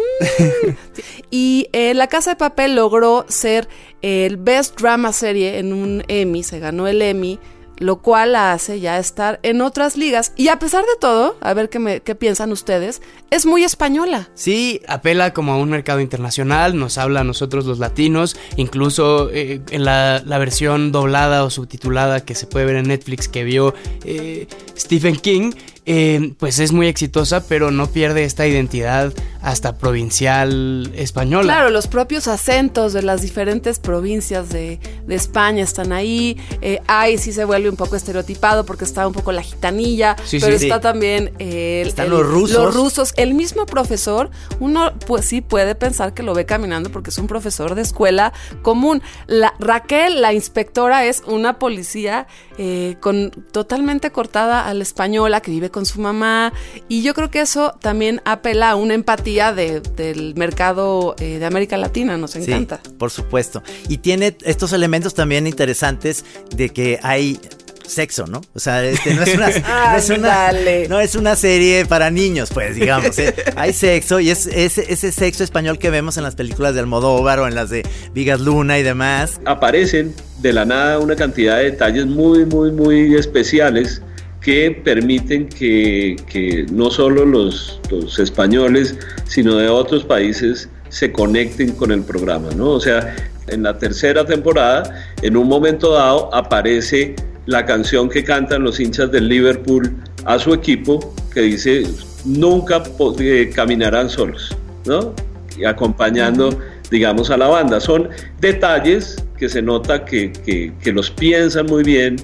y 1.30 1.68
eh, 1.72 1.94
La 1.94 2.06
Casa 2.08 2.30
de 2.30 2.36
Papel 2.36 2.74
logró 2.74 3.24
ser 3.28 3.68
el 4.02 4.36
Best 4.36 4.80
Drama 4.80 5.12
Serie 5.12 5.58
en 5.58 5.72
un 5.72 6.04
Emmy, 6.08 6.42
se 6.42 6.58
ganó 6.58 6.86
el 6.86 7.02
Emmy, 7.02 7.38
lo 7.78 8.00
cual 8.02 8.32
la 8.32 8.52
hace 8.52 8.80
ya 8.80 8.98
estar 8.98 9.40
en 9.42 9.60
otras 9.60 9.96
ligas. 9.96 10.32
Y 10.36 10.48
a 10.48 10.58
pesar 10.58 10.82
de 10.82 10.96
todo, 11.00 11.36
a 11.40 11.54
ver 11.54 11.68
qué, 11.68 11.78
me, 11.78 12.00
qué 12.00 12.14
piensan 12.14 12.52
ustedes, 12.52 13.02
es 13.30 13.46
muy 13.46 13.64
española. 13.64 14.28
Sí, 14.34 14.80
apela 14.88 15.32
como 15.32 15.52
a 15.52 15.56
un 15.58 15.70
mercado 15.70 16.00
internacional, 16.00 16.78
nos 16.78 16.98
habla 16.98 17.20
a 17.20 17.24
nosotros 17.24 17.66
los 17.66 17.78
latinos, 17.78 18.36
incluso 18.56 19.30
eh, 19.30 19.60
en 19.70 19.84
la, 19.84 20.22
la 20.24 20.38
versión 20.38 20.92
doblada 20.92 21.44
o 21.44 21.50
subtitulada 21.50 22.24
que 22.24 22.34
se 22.34 22.46
puede 22.46 22.66
ver 22.66 22.76
en 22.76 22.88
Netflix 22.88 23.28
que 23.28 23.44
vio 23.44 23.74
eh, 24.04 24.46
Stephen 24.76 25.16
King, 25.16 25.52
eh, 25.90 26.34
pues 26.38 26.58
es 26.58 26.72
muy 26.72 26.86
exitosa, 26.86 27.42
pero 27.48 27.70
no 27.70 27.86
pierde 27.86 28.24
esta 28.24 28.46
identidad 28.46 29.12
hasta 29.40 29.78
provincial 29.78 30.92
española. 30.94 31.54
Claro, 31.54 31.70
los 31.70 31.86
propios 31.86 32.28
acentos 32.28 32.92
de 32.92 33.02
las 33.02 33.22
diferentes 33.22 33.78
provincias 33.78 34.50
de, 34.50 34.78
de 35.06 35.14
España 35.14 35.64
están 35.64 35.92
ahí. 35.92 36.36
Eh, 36.60 36.80
ahí 36.88 37.16
sí 37.16 37.32
se 37.32 37.44
vuelve 37.46 37.70
un 37.70 37.76
poco 37.76 37.96
estereotipado 37.96 38.66
porque 38.66 38.84
está 38.84 39.06
un 39.06 39.14
poco 39.14 39.32
la 39.32 39.40
gitanilla, 39.42 40.16
Sí, 40.24 40.38
pero 40.40 40.58
sí. 40.58 40.66
está 40.66 40.76
Sí. 40.76 40.82
también 40.82 41.32
eh, 41.38 41.80
el- 41.82 41.88
Están 41.88 42.10
los 42.10 42.26
rusos. 42.26 42.56
Los 42.56 42.74
rusos. 42.74 43.14
El 43.16 43.32
mismo 43.34 43.64
profesor, 43.64 44.28
uno 44.60 44.92
pues 45.06 45.24
sí 45.24 45.40
puede 45.40 45.74
pensar 45.74 46.12
que 46.12 46.22
lo 46.22 46.34
ve 46.34 46.44
caminando 46.44 46.90
porque 46.90 47.08
es 47.10 47.16
un 47.18 47.26
profesor 47.28 47.74
de 47.74 47.82
escuela 47.82 48.32
común. 48.62 49.00
La, 49.26 49.54
Raquel, 49.58 50.20
la 50.20 50.34
inspectora, 50.34 51.06
es 51.06 51.22
una 51.26 51.58
policía 51.58 52.26
eh, 52.58 52.96
con 53.00 53.30
totalmente 53.52 54.10
cortada 54.10 54.66
a 54.68 54.74
la 54.74 54.82
española 54.82 55.40
que 55.40 55.50
vive 55.50 55.70
con 55.70 55.77
su 55.86 56.00
mamá. 56.00 56.52
Y 56.88 57.02
yo 57.02 57.14
creo 57.14 57.30
que 57.30 57.40
eso 57.40 57.74
también 57.80 58.20
apela 58.24 58.70
a 58.70 58.76
una 58.76 58.94
empatía 58.94 59.52
de- 59.52 59.80
del 59.80 60.34
mercado 60.36 61.14
eh, 61.18 61.38
de 61.38 61.44
América 61.46 61.76
Latina. 61.76 62.16
Nos 62.16 62.32
Sí, 62.32 62.40
encanta. 62.44 62.80
por 62.98 63.10
supuesto. 63.10 63.62
Y 63.88 63.98
tiene 63.98 64.36
estos 64.44 64.72
elementos 64.72 65.14
también 65.14 65.46
interesantes 65.46 66.24
de 66.54 66.70
que 66.70 66.98
hay 67.02 67.40
sexo, 67.86 68.26
¿no? 68.26 68.42
O 68.54 68.58
sea, 68.60 68.84
este, 68.84 69.14
no, 69.14 69.22
es 69.22 69.34
una, 69.34 69.48
Ah, 69.64 69.88
no, 69.92 69.98
es 69.98 70.10
una, 70.10 70.52
no 70.90 71.00
es 71.00 71.14
una 71.14 71.36
serie 71.36 71.86
para 71.86 72.10
niños, 72.10 72.50
pues, 72.52 72.76
digamos. 72.76 73.18
¿eh? 73.18 73.34
Hay 73.56 73.72
sexo 73.72 74.20
y 74.20 74.28
es, 74.28 74.46
es 74.46 74.76
ese 74.76 75.10
sexo 75.10 75.42
español 75.42 75.78
que 75.78 75.88
vemos 75.88 76.18
en 76.18 76.22
las 76.24 76.34
películas 76.34 76.74
de 76.74 76.80
Almodóvar 76.80 77.38
o 77.40 77.46
en 77.48 77.54
las 77.54 77.70
de 77.70 77.86
Vigas 78.12 78.40
Luna 78.40 78.78
y 78.78 78.82
demás. 78.82 79.40
Aparecen 79.46 80.14
de 80.40 80.52
la 80.52 80.66
nada 80.66 80.98
una 80.98 81.16
cantidad 81.16 81.56
de 81.56 81.64
detalles 81.64 82.04
muy, 82.04 82.44
muy, 82.44 82.72
muy 82.72 83.14
especiales 83.14 84.02
que 84.48 84.70
permiten 84.82 85.46
que, 85.46 86.16
que 86.26 86.64
no 86.72 86.90
solo 86.90 87.26
los, 87.26 87.78
los 87.90 88.18
españoles, 88.18 88.96
sino 89.26 89.56
de 89.56 89.68
otros 89.68 90.04
países 90.04 90.70
se 90.88 91.12
conecten 91.12 91.72
con 91.72 91.92
el 91.92 92.00
programa, 92.00 92.48
¿no? 92.56 92.70
O 92.70 92.80
sea, 92.80 93.14
en 93.48 93.62
la 93.64 93.76
tercera 93.76 94.24
temporada, 94.24 95.04
en 95.20 95.36
un 95.36 95.48
momento 95.48 95.92
dado, 95.92 96.34
aparece 96.34 97.14
la 97.44 97.66
canción 97.66 98.08
que 98.08 98.24
cantan 98.24 98.62
los 98.62 98.80
hinchas 98.80 99.12
del 99.12 99.28
Liverpool 99.28 99.94
a 100.24 100.38
su 100.38 100.54
equipo, 100.54 101.14
que 101.34 101.42
dice, 101.42 101.82
nunca 102.24 102.82
eh, 103.20 103.50
caminarán 103.54 104.08
solos, 104.08 104.56
¿no? 104.86 105.12
Y 105.58 105.66
acompañando, 105.66 106.58
digamos, 106.90 107.28
a 107.28 107.36
la 107.36 107.48
banda. 107.48 107.80
Son 107.80 108.08
detalles 108.40 109.22
que 109.36 109.50
se 109.50 109.60
nota 109.60 110.06
que, 110.06 110.32
que- 110.32 110.72
que 110.82 110.90
los 110.90 111.10
piensan 111.10 111.66
muy 111.66 111.82
bien, 111.84 112.16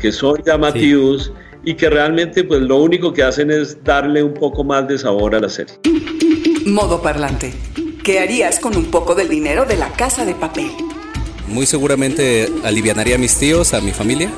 que 0.00 0.12
son 0.12 0.40
llamativos 0.46 1.32
y 1.64 1.74
que 1.74 1.88
realmente 1.90 2.44
pues 2.44 2.60
lo 2.60 2.78
único 2.78 3.12
que 3.12 3.22
hacen 3.22 3.50
es 3.50 3.82
darle 3.84 4.22
un 4.22 4.34
poco 4.34 4.64
más 4.64 4.88
de 4.88 4.98
sabor 4.98 5.34
a 5.34 5.40
la 5.40 5.48
serie. 5.48 5.74
Modo 6.66 7.02
parlante. 7.02 7.52
¿Qué 8.02 8.18
harías 8.18 8.58
con 8.58 8.76
un 8.76 8.86
poco 8.86 9.14
del 9.14 9.28
dinero 9.28 9.64
de 9.64 9.76
la 9.76 9.92
casa 9.92 10.24
de 10.24 10.34
papel? 10.34 10.70
Muy 11.46 11.66
seguramente 11.66 12.48
alivianaría 12.64 13.16
a 13.16 13.18
mis 13.18 13.36
tíos, 13.36 13.74
a 13.74 13.80
mi 13.80 13.92
familia. 13.92 14.30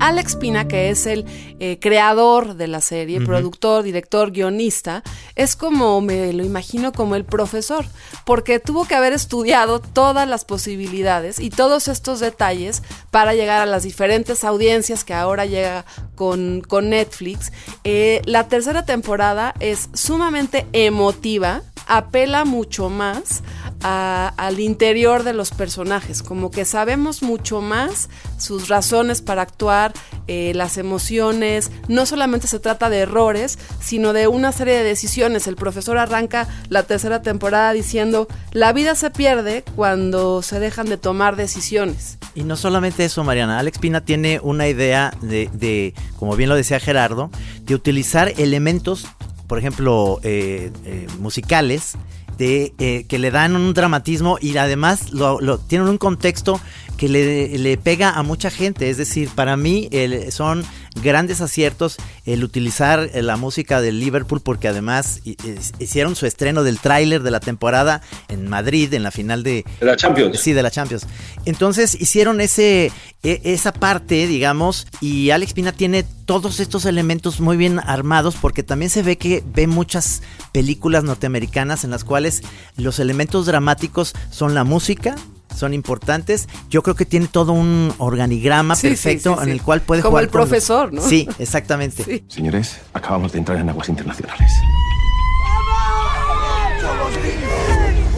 Alex 0.00 0.36
Pina, 0.36 0.66
que 0.66 0.90
es 0.90 1.06
el 1.06 1.26
eh, 1.60 1.78
creador 1.80 2.54
de 2.54 2.66
la 2.66 2.80
serie, 2.80 3.20
productor, 3.20 3.82
director, 3.82 4.32
guionista, 4.32 5.02
es 5.36 5.56
como, 5.56 6.00
me 6.00 6.32
lo 6.32 6.42
imagino, 6.42 6.92
como 6.92 7.16
el 7.16 7.24
profesor, 7.24 7.84
porque 8.24 8.58
tuvo 8.58 8.86
que 8.86 8.94
haber 8.94 9.12
estudiado 9.12 9.78
todas 9.80 10.26
las 10.26 10.44
posibilidades 10.44 11.38
y 11.38 11.50
todos 11.50 11.86
estos 11.88 12.18
detalles 12.18 12.82
para 13.10 13.34
llegar 13.34 13.60
a 13.60 13.66
las 13.66 13.82
diferentes 13.82 14.42
audiencias 14.42 15.04
que 15.04 15.14
ahora 15.14 15.44
llega 15.44 15.84
con, 16.14 16.62
con 16.62 16.90
Netflix. 16.90 17.52
Eh, 17.84 18.22
la 18.24 18.48
tercera 18.48 18.84
temporada 18.84 19.54
es 19.60 19.90
sumamente 19.92 20.66
emotiva, 20.72 21.62
apela 21.86 22.44
mucho 22.44 22.88
más 22.88 23.42
al 23.82 24.60
interior 24.60 25.22
de 25.22 25.32
los 25.32 25.50
personajes, 25.50 26.22
como 26.22 26.50
que 26.50 26.64
sabemos 26.64 27.22
mucho 27.22 27.60
más 27.60 28.08
sus 28.38 28.68
razones 28.68 29.22
para 29.22 29.42
actuar, 29.42 29.92
eh, 30.26 30.52
las 30.54 30.78
emociones, 30.78 31.70
no 31.88 32.06
solamente 32.06 32.46
se 32.46 32.58
trata 32.58 32.90
de 32.90 32.98
errores, 32.98 33.58
sino 33.80 34.12
de 34.12 34.28
una 34.28 34.52
serie 34.52 34.74
de 34.74 34.84
decisiones. 34.84 35.46
El 35.46 35.56
profesor 35.56 35.98
arranca 35.98 36.46
la 36.68 36.82
tercera 36.82 37.22
temporada 37.22 37.72
diciendo, 37.72 38.28
la 38.52 38.72
vida 38.72 38.94
se 38.94 39.10
pierde 39.10 39.64
cuando 39.76 40.42
se 40.42 40.60
dejan 40.60 40.86
de 40.86 40.96
tomar 40.96 41.36
decisiones. 41.36 42.18
Y 42.34 42.44
no 42.44 42.56
solamente 42.56 43.04
eso, 43.04 43.24
Mariana. 43.24 43.58
Alex 43.58 43.78
Pina 43.78 44.04
tiene 44.04 44.40
una 44.42 44.68
idea 44.68 45.12
de, 45.20 45.48
de, 45.52 45.94
como 46.18 46.36
bien 46.36 46.48
lo 46.48 46.54
decía 46.54 46.80
Gerardo, 46.80 47.30
de 47.62 47.74
utilizar 47.74 48.32
elementos, 48.38 49.06
por 49.46 49.58
ejemplo, 49.58 50.20
eh, 50.22 50.70
eh, 50.84 51.06
musicales, 51.18 51.94
eh, 52.40 53.04
que 53.08 53.18
le 53.18 53.30
dan 53.30 53.54
un 53.56 53.74
dramatismo 53.74 54.38
y 54.40 54.56
además 54.56 55.12
lo- 55.12 55.40
tienen 55.58 55.88
un 55.88 55.98
contexto 55.98 56.60
que 57.00 57.08
le, 57.08 57.56
le 57.58 57.78
pega 57.78 58.10
a 58.10 58.22
mucha 58.22 58.50
gente. 58.50 58.90
Es 58.90 58.98
decir, 58.98 59.30
para 59.34 59.56
mí 59.56 59.88
el- 59.90 60.30
son 60.32 60.66
grandes 61.02 61.40
aciertos 61.40 61.96
el 62.26 62.44
utilizar 62.44 63.08
la 63.14 63.38
música 63.38 63.80
del 63.80 63.98
Liverpool 64.00 64.42
porque 64.42 64.68
además 64.68 65.20
hi- 65.24 65.34
hi- 65.42 65.82
hicieron 65.82 66.14
su 66.14 66.26
estreno 66.26 66.62
del 66.62 66.78
tráiler 66.78 67.22
de 67.22 67.30
la 67.30 67.40
temporada 67.40 68.02
en 68.28 68.46
Madrid, 68.50 68.92
en 68.92 69.02
la 69.02 69.10
final 69.10 69.42
de... 69.42 69.64
De 69.80 69.86
la 69.86 69.96
Champions. 69.96 70.38
Sí, 70.40 70.52
de 70.52 70.62
la 70.62 70.70
Champions. 70.70 71.06
Entonces 71.46 71.98
hicieron 71.98 72.42
ese, 72.42 72.92
e- 73.22 73.40
esa 73.44 73.72
parte, 73.72 74.26
digamos, 74.26 74.86
y 75.00 75.30
Alex 75.30 75.54
Pina 75.54 75.72
tiene 75.72 76.04
todos 76.26 76.60
estos 76.60 76.84
elementos 76.84 77.40
muy 77.40 77.56
bien 77.56 77.80
armados 77.82 78.36
porque 78.38 78.62
también 78.62 78.90
se 78.90 79.02
ve 79.02 79.16
que 79.16 79.42
ve 79.54 79.66
muchas 79.66 80.20
películas 80.52 81.02
norteamericanas 81.02 81.82
en 81.84 81.92
las 81.92 82.04
cuales 82.04 82.42
los 82.76 82.98
elementos 82.98 83.46
dramáticos 83.46 84.12
son 84.30 84.54
la 84.54 84.64
música, 84.64 85.16
son 85.56 85.74
importantes. 85.74 86.48
Yo 86.70 86.82
creo 86.82 86.94
que 86.94 87.04
tiene 87.04 87.26
todo 87.28 87.52
un 87.52 87.92
organigrama 87.98 88.74
Sí, 88.76 88.88
perfecto 88.88 89.34
sí, 89.34 89.38
en 89.40 89.44
sí. 89.46 89.50
el 89.52 89.62
cual 89.62 89.80
puede 89.82 90.02
Como 90.02 90.10
jugar 90.12 90.24
el 90.24 90.30
con 90.30 90.40
los- 90.40 90.48
profesor, 90.48 90.92
¿no? 90.92 91.02
Sí, 91.02 91.28
exactamente. 91.38 92.24
Señores, 92.28 92.78
acabamos 92.94 93.32
de 93.32 93.38
entrar 93.38 93.58
en 93.58 93.68
aguas 93.68 93.88
internacionales. 93.88 94.50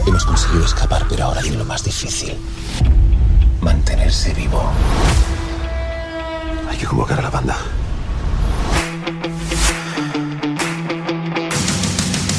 Hemos 0.05 0.25
conseguido 0.25 0.65
escapar, 0.65 1.05
pero 1.09 1.25
ahora 1.25 1.41
viene 1.41 1.57
lo 1.57 1.65
más 1.65 1.83
difícil. 1.83 2.35
Mantenerse 3.61 4.33
vivo. 4.33 4.61
Hay 6.69 6.77
que 6.77 6.85
convocar 6.85 7.19
a 7.19 7.23
la 7.23 7.29
banda. 7.29 7.57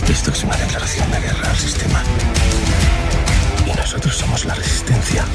Esto 0.08 0.30
es 0.30 0.44
una 0.44 0.56
declaración 0.56 1.10
de 1.10 1.20
guerra 1.20 1.50
al 1.50 1.56
sistema. 1.56 2.02
Nosotros 3.84 4.16
somos 4.16 4.46
la 4.46 4.54
resistencia. 4.54 5.26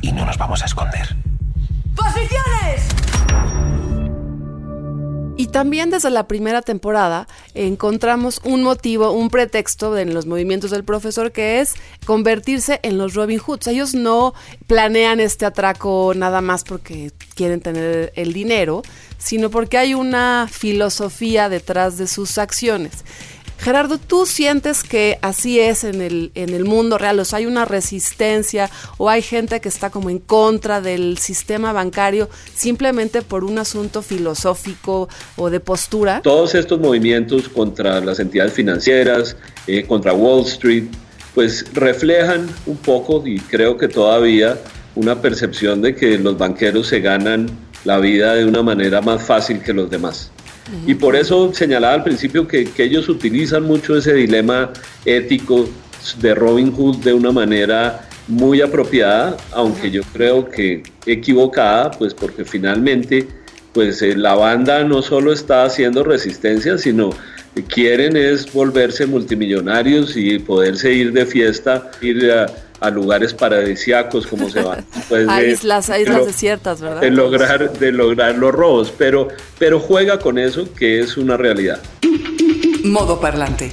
Y 0.00 0.10
no 0.10 0.24
nos 0.24 0.38
vamos 0.38 0.62
a 0.62 0.64
esconder. 0.64 1.14
¡Posiciones! 1.94 2.88
Y 5.36 5.46
también 5.46 5.90
desde 5.90 6.10
la 6.10 6.28
primera 6.28 6.60
temporada 6.60 7.26
encontramos 7.54 8.40
un 8.44 8.62
motivo, 8.62 9.12
un 9.12 9.30
pretexto 9.30 9.96
en 9.96 10.12
los 10.12 10.26
movimientos 10.26 10.70
del 10.70 10.84
profesor 10.84 11.32
que 11.32 11.60
es 11.60 11.74
convertirse 12.04 12.80
en 12.82 12.98
los 12.98 13.14
Robin 13.14 13.38
Hoods. 13.38 13.66
Ellos 13.66 13.94
no 13.94 14.34
planean 14.66 15.20
este 15.20 15.46
atraco 15.46 16.12
nada 16.14 16.42
más 16.42 16.64
porque 16.64 17.12
quieren 17.34 17.60
tener 17.60 18.12
el 18.14 18.34
dinero, 18.34 18.82
sino 19.16 19.50
porque 19.50 19.78
hay 19.78 19.94
una 19.94 20.48
filosofía 20.50 21.48
detrás 21.48 21.96
de 21.96 22.08
sus 22.08 22.36
acciones. 22.36 23.04
Gerardo, 23.62 23.96
¿tú 23.98 24.26
sientes 24.26 24.82
que 24.82 25.20
así 25.22 25.60
es 25.60 25.84
en 25.84 26.02
el, 26.02 26.32
en 26.34 26.52
el 26.52 26.64
mundo 26.64 26.98
real? 26.98 27.20
O 27.20 27.22
hay 27.30 27.46
una 27.46 27.64
resistencia 27.64 28.68
o 28.98 29.08
hay 29.08 29.22
gente 29.22 29.60
que 29.60 29.68
está 29.68 29.88
como 29.90 30.10
en 30.10 30.18
contra 30.18 30.80
del 30.80 31.16
sistema 31.18 31.72
bancario 31.72 32.28
simplemente 32.56 33.22
por 33.22 33.44
un 33.44 33.60
asunto 33.60 34.02
filosófico 34.02 35.08
o 35.36 35.48
de 35.48 35.60
postura. 35.60 36.22
Todos 36.24 36.56
estos 36.56 36.80
movimientos 36.80 37.48
contra 37.48 38.00
las 38.00 38.18
entidades 38.18 38.52
financieras, 38.52 39.36
eh, 39.68 39.84
contra 39.84 40.12
Wall 40.12 40.44
Street, 40.44 40.86
pues 41.32 41.64
reflejan 41.72 42.48
un 42.66 42.76
poco 42.78 43.24
y 43.24 43.38
creo 43.38 43.78
que 43.78 43.86
todavía 43.86 44.58
una 44.96 45.22
percepción 45.22 45.80
de 45.82 45.94
que 45.94 46.18
los 46.18 46.36
banqueros 46.36 46.88
se 46.88 46.98
ganan 46.98 47.48
la 47.84 47.98
vida 47.98 48.34
de 48.34 48.44
una 48.44 48.64
manera 48.64 49.00
más 49.00 49.22
fácil 49.22 49.62
que 49.62 49.72
los 49.72 49.88
demás. 49.88 50.32
Y 50.86 50.94
por 50.94 51.16
eso 51.16 51.52
señalaba 51.52 51.94
al 51.94 52.04
principio 52.04 52.46
que, 52.46 52.64
que 52.64 52.84
ellos 52.84 53.08
utilizan 53.08 53.64
mucho 53.64 53.96
ese 53.96 54.14
dilema 54.14 54.72
ético 55.04 55.68
de 56.20 56.34
Robin 56.34 56.72
Hood 56.72 56.98
de 56.98 57.12
una 57.12 57.32
manera 57.32 58.08
muy 58.28 58.60
apropiada, 58.60 59.36
aunque 59.52 59.90
yo 59.90 60.02
creo 60.12 60.48
que 60.48 60.82
equivocada, 61.06 61.90
pues 61.90 62.14
porque 62.14 62.44
finalmente 62.44 63.26
pues 63.72 64.02
eh, 64.02 64.14
la 64.16 64.34
banda 64.34 64.84
no 64.84 65.02
solo 65.02 65.32
está 65.32 65.64
haciendo 65.64 66.04
resistencia, 66.04 66.78
sino 66.78 67.10
quieren 67.68 68.16
es 68.16 68.50
volverse 68.52 69.06
multimillonarios 69.06 70.16
y 70.16 70.38
poderse 70.38 70.92
ir 70.92 71.12
de 71.12 71.26
fiesta, 71.26 71.90
ir 72.00 72.30
a, 72.30 72.46
a 72.82 72.90
lugares 72.90 73.32
paradisíacos 73.34 74.26
como 74.26 74.50
se 74.50 74.60
van. 74.62 74.84
después 74.94 75.26
a 75.30 75.36
de- 75.40 75.50
islas, 75.52 75.88
a 75.90 75.94
de 75.94 76.02
islas 76.02 76.18
lo- 76.18 76.26
desiertas, 76.26 76.80
¿verdad? 76.80 77.00
de 77.00 77.10
lograr, 77.10 77.72
de 77.78 77.92
lograr 77.92 78.34
los 78.36 78.52
robos, 78.52 78.92
pero, 78.96 79.28
pero 79.58 79.80
juega 79.80 80.18
con 80.18 80.38
eso 80.38 80.68
que 80.74 81.00
es 81.00 81.16
una 81.16 81.36
realidad. 81.36 81.80
Modo 82.84 83.20
parlante. 83.20 83.70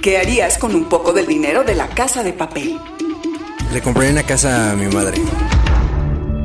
¿Qué 0.00 0.18
harías 0.18 0.58
con 0.58 0.74
un 0.74 0.88
poco 0.88 1.12
del 1.12 1.26
dinero 1.26 1.62
de 1.64 1.74
la 1.74 1.88
casa 1.88 2.22
de 2.22 2.32
papel? 2.32 2.76
Le 3.72 3.80
compré 3.80 4.10
una 4.10 4.22
casa 4.24 4.72
a 4.72 4.74
mi 4.76 4.86
madre. 4.94 5.18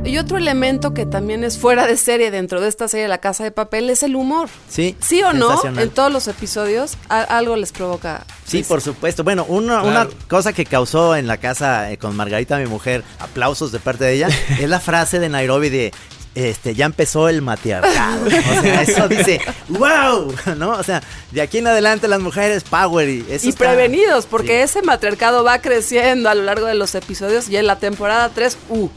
Y 0.07 0.17
otro 0.19 0.37
elemento 0.37 0.93
que 0.93 1.05
también 1.05 1.43
es 1.43 1.57
fuera 1.57 1.85
de 1.85 1.97
serie 1.97 2.31
dentro 2.31 2.61
de 2.61 2.69
esta 2.69 2.87
serie 2.87 3.07
La 3.07 3.17
Casa 3.19 3.43
de 3.43 3.51
Papel 3.51 3.89
es 3.89 4.03
el 4.03 4.15
humor. 4.15 4.47
Sí. 4.69 4.95
¿Sí 4.99 5.21
o 5.21 5.33
no? 5.33 5.61
En 5.77 5.89
todos 5.89 6.11
los 6.11 6.27
episodios 6.27 6.93
a- 7.09 7.21
algo 7.23 7.55
les 7.57 7.71
provoca. 7.73 8.25
Sí, 8.45 8.63
por 8.63 8.81
supuesto. 8.81 9.23
Bueno, 9.25 9.45
una, 9.49 9.81
Claro. 9.81 9.87
una 9.89 10.27
cosa 10.29 10.53
que 10.53 10.65
causó 10.65 11.15
en 11.15 11.27
la 11.27 11.37
casa 11.37 11.91
eh, 11.91 11.97
con 11.97 12.15
Margarita, 12.15 12.57
mi 12.57 12.67
mujer, 12.67 13.03
aplausos 13.19 13.71
de 13.73 13.79
parte 13.79 14.05
de 14.05 14.13
ella, 14.13 14.29
es 14.59 14.69
la 14.69 14.79
frase 14.79 15.19
de 15.19 15.27
Nairobi 15.29 15.69
de 15.69 15.91
este, 16.35 16.75
ya 16.75 16.85
empezó 16.85 17.27
el 17.29 17.41
matriarcado. 17.41 18.25
O 18.27 18.61
sea, 18.61 18.81
eso 18.83 19.07
dice, 19.09 19.41
wow, 19.69 20.33
¿no? 20.55 20.69
O 20.71 20.83
sea, 20.83 21.01
de 21.31 21.41
aquí 21.41 21.57
en 21.57 21.67
adelante 21.67 22.07
las 22.07 22.19
mujeres 22.21 22.63
power 22.63 23.09
y 23.09 23.25
eso 23.29 23.45
Y 23.47 23.49
está- 23.49 23.65
prevenidos, 23.65 24.25
porque 24.27 24.61
ese 24.63 24.83
matriarcado 24.83 25.43
va 25.43 25.59
creciendo 25.59 26.29
a 26.29 26.35
lo 26.35 26.43
largo 26.43 26.67
de 26.67 26.75
los 26.75 26.93
episodios 26.95 27.49
y 27.49 27.57
en 27.57 27.65
la 27.67 27.77
temporada 27.79 28.29
3, 28.33 28.55
uh, 28.69 28.87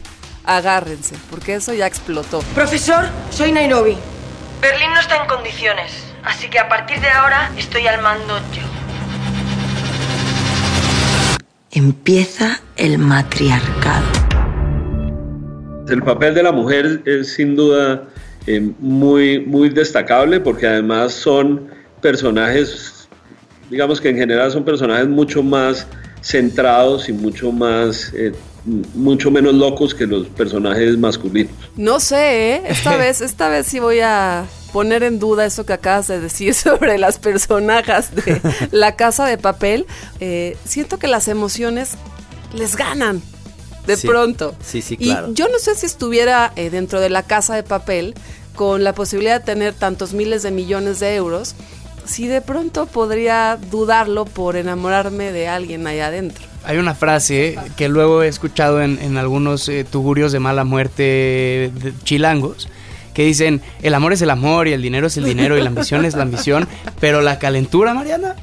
agárrense, 0.57 1.15
porque 1.31 1.55
eso 1.55 1.73
ya 1.73 1.87
explotó. 1.87 2.41
Profesor, 2.55 3.07
soy 3.31 3.53
Nairobi. 3.53 3.97
Berlín 4.61 4.91
no 4.93 5.01
está 5.01 5.23
en 5.23 5.29
condiciones, 5.29 6.05
así 6.25 6.49
que 6.49 6.59
a 6.59 6.69
partir 6.69 7.01
de 7.01 7.09
ahora 7.09 7.51
estoy 7.57 7.87
al 7.87 8.03
mando 8.03 8.39
yo. 8.53 8.63
Empieza 11.71 12.61
el 12.77 12.99
matriarcado. 12.99 14.07
El 15.89 16.03
papel 16.03 16.35
de 16.35 16.43
la 16.43 16.53
mujer 16.53 17.03
es 17.05 17.33
sin 17.35 17.55
duda 17.55 18.09
eh, 18.47 18.73
muy, 18.81 19.41
muy 19.41 19.69
destacable 19.69 20.41
porque 20.41 20.67
además 20.67 21.13
son 21.13 21.69
personajes, 22.01 23.09
digamos 23.71 24.01
que 24.01 24.09
en 24.09 24.17
general 24.17 24.51
son 24.51 24.65
personajes 24.65 25.07
mucho 25.07 25.43
más 25.43 25.87
centrados 26.23 27.09
y 27.09 27.13
mucho 27.13 27.53
más, 27.53 28.13
eh, 28.15 28.33
mucho 28.95 29.31
menos 29.31 29.55
locos 29.55 29.95
que 29.95 30.07
los 30.07 30.27
personajes 30.29 30.99
masculinos. 30.99 31.53
No 31.77 32.01
sé, 32.01 32.55
¿eh? 32.57 32.63
esta 32.69 32.97
vez, 32.99 33.21
esta 33.21 33.49
vez 33.49 33.67
sí 33.67 33.79
voy 33.81 34.01
a 34.01 34.45
poner 34.73 35.03
en 35.03 35.19
duda 35.19 35.45
eso 35.47 35.67
que 35.67 35.73
acabas 35.73 36.07
de 36.09 36.21
decir 36.21 36.55
sobre 36.55 36.99
las 36.99 37.19
personajes 37.19 38.15
de 38.15 38.41
La 38.71 38.97
Casa 38.97 39.27
de 39.27 39.39
Papel. 39.39 39.87
Eh, 40.21 40.57
siento 40.65 40.99
que 40.99 41.09
las 41.09 41.29
emociones 41.29 41.93
les 42.55 42.77
ganan 42.77 43.23
de 43.87 43.97
Sí. 43.97 44.07
pronto. 44.07 44.55
Sí, 44.65 44.83
sí, 44.83 44.97
claro. 44.97 45.31
Y 45.31 45.35
yo 45.35 45.49
no 45.49 45.59
sé 45.59 45.75
si 45.75 45.87
estuviera 45.87 46.53
eh, 46.57 46.71
dentro 46.71 47.01
de 47.01 47.09
la 47.11 47.23
casa 47.23 47.55
de 47.57 47.63
papel 47.63 48.15
con 48.55 48.85
la 48.85 48.93
posibilidad 48.95 49.41
de 49.41 49.47
tener 49.47 49.73
tantos 49.73 50.13
miles 50.13 50.43
de 50.43 50.51
millones 50.51 51.01
de 51.01 51.15
euros, 51.17 51.55
si 52.05 52.27
de 52.27 52.41
pronto 52.43 52.87
podría 52.87 53.59
dudarlo 53.71 54.27
por 54.27 54.57
enamorarme 54.57 55.33
de 55.33 55.49
alguien 55.49 55.87
allá 55.87 56.09
adentro. 56.09 56.45
Hay 56.65 56.79
una 56.79 56.95
frase 56.95 57.59
que 57.77 57.89
luego 57.89 58.23
he 58.23 58.29
escuchado 58.29 58.83
en, 58.83 59.17
algunos 59.17 59.69
eh, 59.69 59.85
tugurios 59.85 60.33
de 60.33 60.41
mala 60.41 60.65
muerte 60.65 61.73
chilangos 62.05 62.69
que 63.15 63.25
dicen, 63.25 63.61
el 63.83 63.95
amor 63.95 64.13
es 64.13 64.23
el 64.23 64.31
amor 64.31 64.69
y 64.69 64.73
el 64.73 64.83
dinero 64.83 65.09
es 65.09 65.17
el 65.17 65.25
dinero 65.25 65.59
y 65.59 65.61
la 65.61 65.69
ambición 65.69 66.05
es 66.05 66.15
la 66.15 66.23
ambición, 66.23 66.69
pero 67.01 67.23
la 67.23 67.39
calentura, 67.39 67.93
Mariana, 67.93 68.37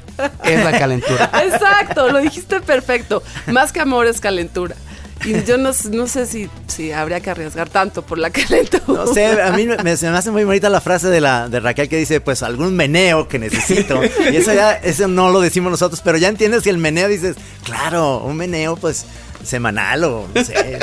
es 0.44 0.62
la 0.62 0.78
calentura. 0.78 1.30
Exacto, 1.42 2.10
lo 2.10 2.18
dijiste 2.20 2.60
perfecto. 2.60 3.22
Más 3.46 3.72
que 3.72 3.80
amor 3.80 4.06
es 4.06 4.20
calentura. 4.20 4.76
Y 5.24 5.42
yo 5.44 5.58
no, 5.58 5.70
no 5.90 6.06
sé 6.06 6.26
si, 6.26 6.48
si 6.68 6.92
habría 6.92 7.20
que 7.20 7.30
arriesgar 7.30 7.68
tanto 7.68 8.02
por 8.02 8.18
la 8.18 8.30
calentura. 8.30 8.84
No 8.86 9.12
sé, 9.12 9.42
a 9.42 9.50
mí 9.52 9.66
me, 9.66 9.76
me- 9.82 9.96
se 9.96 10.08
me 10.10 10.16
hace 10.16 10.30
muy 10.30 10.44
bonita 10.44 10.68
la 10.70 10.80
frase 10.80 11.08
de 11.08 11.20
la 11.20 11.48
de 11.48 11.60
Raquel 11.60 11.88
que 11.88 11.96
dice, 11.96 12.20
pues 12.20 12.42
algún 12.42 12.74
meneo 12.76 13.26
que 13.28 13.38
necesito. 13.38 14.00
Y 14.32 14.36
eso 14.36 14.54
ya, 14.54 14.72
eso 14.74 15.08
no 15.08 15.30
lo 15.30 15.40
decimos 15.40 15.70
nosotros, 15.72 16.00
pero 16.04 16.18
ya 16.18 16.28
entiendes 16.28 16.62
que 16.62 16.70
el 16.70 16.78
meneo 16.78 17.08
dices, 17.08 17.36
claro, 17.64 18.18
un 18.18 18.36
meneo 18.36 18.76
pues 18.76 19.04
semanal 19.44 20.04
o 20.04 20.26
no 20.34 20.44
sé, 20.44 20.78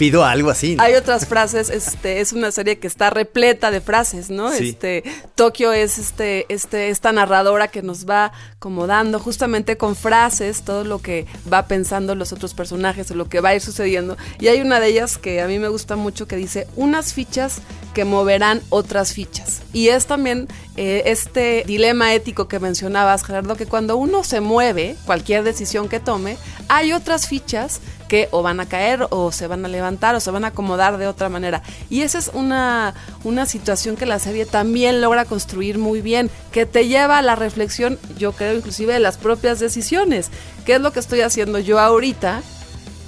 pido 0.00 0.24
algo 0.24 0.48
así. 0.48 0.76
¿no? 0.76 0.82
Hay 0.82 0.94
otras 0.94 1.26
frases, 1.26 1.68
este, 1.68 2.22
es 2.22 2.32
una 2.32 2.50
serie 2.52 2.78
que 2.78 2.86
está 2.86 3.10
repleta 3.10 3.70
de 3.70 3.82
frases, 3.82 4.30
¿no? 4.30 4.50
Sí. 4.50 4.70
Este, 4.70 5.04
Tokio 5.34 5.74
es 5.74 5.98
este, 5.98 6.46
este, 6.48 6.88
esta 6.88 7.12
narradora 7.12 7.68
que 7.68 7.82
nos 7.82 8.08
va 8.08 8.32
como 8.58 8.86
dando 8.86 9.18
justamente 9.18 9.76
con 9.76 9.96
frases 9.96 10.62
todo 10.62 10.84
lo 10.84 11.02
que 11.02 11.26
va 11.52 11.66
pensando 11.66 12.14
los 12.14 12.32
otros 12.32 12.54
personajes 12.54 13.10
o 13.10 13.14
lo 13.14 13.28
que 13.28 13.42
va 13.42 13.50
a 13.50 13.56
ir 13.56 13.60
sucediendo. 13.60 14.16
Y 14.38 14.48
hay 14.48 14.62
una 14.62 14.80
de 14.80 14.86
ellas 14.86 15.18
que 15.18 15.42
a 15.42 15.46
mí 15.46 15.58
me 15.58 15.68
gusta 15.68 15.96
mucho 15.96 16.26
que 16.26 16.36
dice, 16.36 16.66
unas 16.76 17.12
fichas 17.12 17.60
que 17.92 18.06
moverán 18.06 18.62
otras 18.70 19.12
fichas. 19.12 19.60
Y 19.74 19.88
es 19.88 20.06
también 20.06 20.48
eh, 20.78 21.02
este 21.06 21.62
dilema 21.66 22.14
ético 22.14 22.48
que 22.48 22.58
mencionabas, 22.58 23.22
Gerardo, 23.22 23.54
que 23.54 23.66
cuando 23.66 23.98
uno 23.98 24.24
se 24.24 24.40
mueve, 24.40 24.96
cualquier 25.04 25.42
decisión 25.42 25.90
que 25.90 26.00
tome, 26.00 26.38
hay 26.68 26.94
otras 26.94 27.26
fichas 27.26 27.82
que 28.08 28.28
o 28.32 28.42
van 28.42 28.58
a 28.58 28.66
caer 28.66 29.06
o 29.10 29.30
se 29.30 29.46
van 29.46 29.64
a 29.64 29.68
levantar 29.68 29.89
o 30.14 30.20
se 30.20 30.30
van 30.30 30.44
a 30.44 30.48
acomodar 30.48 30.98
de 30.98 31.06
otra 31.06 31.28
manera. 31.28 31.62
Y 31.88 32.02
esa 32.02 32.18
es 32.18 32.30
una, 32.34 32.94
una 33.24 33.46
situación 33.46 33.96
que 33.96 34.06
la 34.06 34.18
serie 34.18 34.46
también 34.46 35.00
logra 35.00 35.24
construir 35.24 35.78
muy 35.78 36.00
bien, 36.00 36.30
que 36.52 36.66
te 36.66 36.86
lleva 36.88 37.18
a 37.18 37.22
la 37.22 37.36
reflexión, 37.36 37.98
yo 38.18 38.32
creo 38.32 38.54
inclusive 38.54 38.92
de 38.92 39.00
las 39.00 39.16
propias 39.16 39.60
decisiones. 39.60 40.30
¿Qué 40.64 40.74
es 40.74 40.80
lo 40.80 40.92
que 40.92 41.00
estoy 41.00 41.20
haciendo 41.22 41.58
yo 41.58 41.78
ahorita? 41.78 42.42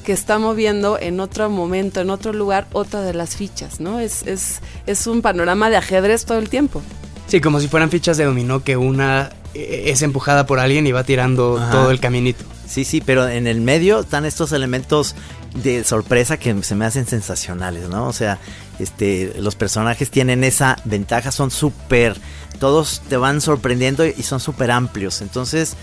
que 0.02 0.12
está 0.12 0.38
moviendo 0.40 0.98
en 0.98 1.20
otro 1.20 1.48
momento, 1.48 2.00
en 2.00 2.10
otro 2.10 2.32
lugar, 2.32 2.66
otra 2.72 3.02
de 3.02 3.14
las 3.14 3.36
fichas, 3.36 3.78
¿no? 3.78 4.00
Es, 4.00 4.26
es, 4.26 4.60
es 4.86 5.06
un 5.06 5.22
panorama 5.22 5.70
de 5.70 5.76
ajedrez 5.76 6.24
todo 6.24 6.38
el 6.38 6.48
tiempo. 6.48 6.82
Sí, 7.28 7.40
como 7.40 7.60
si 7.60 7.68
fueran 7.68 7.88
fichas 7.88 8.16
de 8.16 8.24
dominó 8.24 8.64
que 8.64 8.76
una 8.76 9.30
eh, 9.54 9.84
es 9.86 10.02
empujada 10.02 10.46
por 10.46 10.58
alguien 10.58 10.86
y 10.86 10.92
va 10.92 11.04
tirando 11.04 11.56
Ajá. 11.58 11.70
todo 11.70 11.90
el 11.90 12.00
caminito. 12.00 12.44
Sí, 12.66 12.84
sí, 12.84 13.02
pero 13.04 13.28
en 13.28 13.46
el 13.46 13.60
medio 13.60 14.00
están 14.00 14.24
estos 14.24 14.52
elementos 14.52 15.14
de 15.54 15.84
sorpresa 15.84 16.38
que 16.38 16.62
se 16.62 16.74
me 16.74 16.84
hacen 16.84 17.06
sensacionales, 17.06 17.88
¿no? 17.88 18.06
O 18.08 18.12
sea, 18.12 18.38
este, 18.78 19.34
los 19.38 19.54
personajes 19.54 20.10
tienen 20.10 20.44
esa 20.44 20.76
ventaja, 20.84 21.30
son 21.30 21.50
súper, 21.50 22.16
todos 22.58 23.02
te 23.08 23.16
van 23.16 23.40
sorprendiendo 23.40 24.04
y 24.06 24.22
son 24.22 24.40
súper 24.40 24.70
amplios. 24.70 25.20
Entonces, 25.20 25.76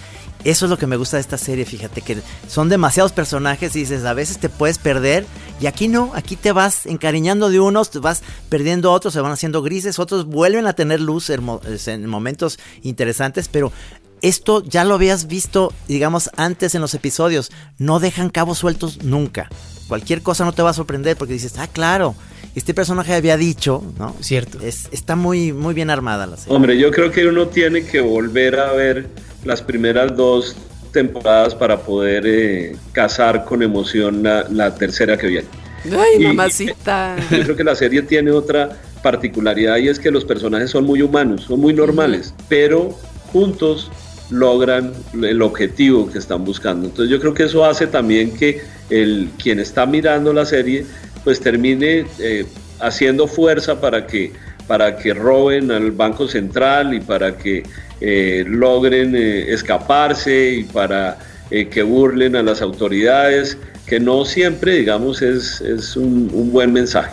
eso 0.43 0.65
es 0.65 0.69
lo 0.69 0.77
que 0.77 0.87
me 0.87 0.95
gusta 0.95 1.17
de 1.17 1.21
esta 1.21 1.37
serie, 1.37 1.65
fíjate 1.65 2.01
que 2.01 2.17
son 2.47 2.69
demasiados 2.69 3.11
personajes 3.11 3.75
y 3.75 3.79
dices, 3.79 4.05
a 4.05 4.13
veces 4.13 4.37
te 4.37 4.47
puedes 4.47 4.77
perder 4.77 5.25
y 5.59 5.67
aquí 5.67 5.89
no, 5.89 6.11
aquí 6.15 6.37
te 6.37 6.53
vas 6.53 6.85
encariñando 6.85 7.49
de 7.49 7.59
unos, 7.59 7.89
te 7.89 7.99
vas 7.99 8.21
perdiendo 8.47 8.91
otros, 8.93 9.13
se 9.13 9.19
van 9.19 9.33
haciendo 9.33 9.61
grises, 9.61 9.99
otros 9.99 10.25
vuelven 10.25 10.65
a 10.65 10.73
tener 10.73 11.01
luz 11.01 11.29
en 11.29 12.05
momentos 12.07 12.57
interesantes, 12.81 13.49
pero 13.49 13.73
esto 14.21 14.63
ya 14.63 14.83
lo 14.83 14.95
habías 14.95 15.27
visto, 15.27 15.73
digamos, 15.87 16.29
antes 16.37 16.75
en 16.75 16.81
los 16.81 16.93
episodios. 16.93 17.51
No 17.77 17.99
dejan 17.99 18.29
cabos 18.29 18.57
sueltos 18.59 19.03
nunca. 19.03 19.49
Cualquier 19.87 20.21
cosa 20.21 20.45
no 20.45 20.51
te 20.53 20.61
va 20.61 20.69
a 20.71 20.73
sorprender 20.73 21.17
porque 21.17 21.33
dices, 21.33 21.53
ah, 21.57 21.67
claro, 21.67 22.15
este 22.55 22.73
personaje 22.73 23.13
había 23.13 23.37
dicho, 23.37 23.83
¿no? 23.97 24.15
Cierto. 24.21 24.59
Es, 24.61 24.87
está 24.91 25.15
muy, 25.15 25.51
muy 25.53 25.73
bien 25.73 25.89
armada 25.89 26.27
la 26.27 26.37
serie. 26.37 26.55
Hombre, 26.55 26.77
yo 26.77 26.91
creo 26.91 27.11
que 27.11 27.25
uno 27.27 27.47
tiene 27.47 27.83
que 27.85 27.99
volver 28.01 28.59
a 28.59 28.71
ver 28.73 29.07
las 29.45 29.61
primeras 29.61 30.15
dos 30.15 30.55
temporadas 30.91 31.55
para 31.55 31.79
poder 31.81 32.23
eh, 32.25 32.75
cazar 32.91 33.45
con 33.45 33.61
emoción 33.63 34.23
la, 34.23 34.45
la 34.49 34.75
tercera 34.75 35.17
que 35.17 35.27
viene. 35.27 35.47
Ay, 35.85 36.21
Y- 36.21 36.27
mamacita. 36.27 37.15
Yo 37.31 37.43
creo 37.43 37.55
que 37.55 37.63
la 37.63 37.75
serie 37.75 38.01
tiene 38.01 38.31
otra 38.31 38.77
particularidad 39.01 39.77
y 39.77 39.87
es 39.87 39.97
que 39.99 40.11
los 40.11 40.25
personajes 40.25 40.69
son 40.71 40.83
muy 40.85 41.01
humanos, 41.01 41.43
son 41.47 41.59
muy 41.61 41.73
normales, 41.73 42.33
pero 42.49 42.89
juntos 43.31 43.89
logran 44.29 44.91
el 45.21 45.41
objetivo 45.41 46.09
que 46.11 46.19
están 46.19 46.43
buscando. 46.45 46.87
Entonces 46.87 47.11
yo 47.11 47.19
creo 47.19 47.33
que 47.33 47.43
eso 47.43 47.65
hace 47.65 47.87
también 47.87 48.35
que 48.35 48.61
el 48.89 49.29
quien 49.41 49.59
está 49.59 49.85
mirando 49.85 50.33
la 50.33 50.45
serie 50.45 50.85
pues 51.23 51.39
termine 51.39 52.05
eh, 52.19 52.45
haciendo 52.79 53.27
fuerza 53.27 53.79
para 53.81 54.05
que 54.07 54.31
para 54.67 54.97
que 54.97 55.15
roben 55.15 55.71
al 55.71 55.89
Banco 55.91 56.27
Central 56.27 56.93
y 56.93 56.99
para 56.99 57.35
que 57.37 57.63
eh, 58.01 58.43
logren 58.47 59.15
eh, 59.15 59.51
escaparse 59.51 60.51
y 60.51 60.63
para 60.63 61.17
que 61.49 61.81
burlen 61.81 62.35
a 62.35 62.43
las 62.43 62.61
autoridades, 62.61 63.57
que 63.87 63.99
no 63.99 64.23
siempre, 64.25 64.75
digamos, 64.75 65.23
es, 65.23 65.59
es 65.61 65.95
un- 65.95 66.29
un 66.31 66.51
buen 66.51 66.71
mensaje. 66.71 67.09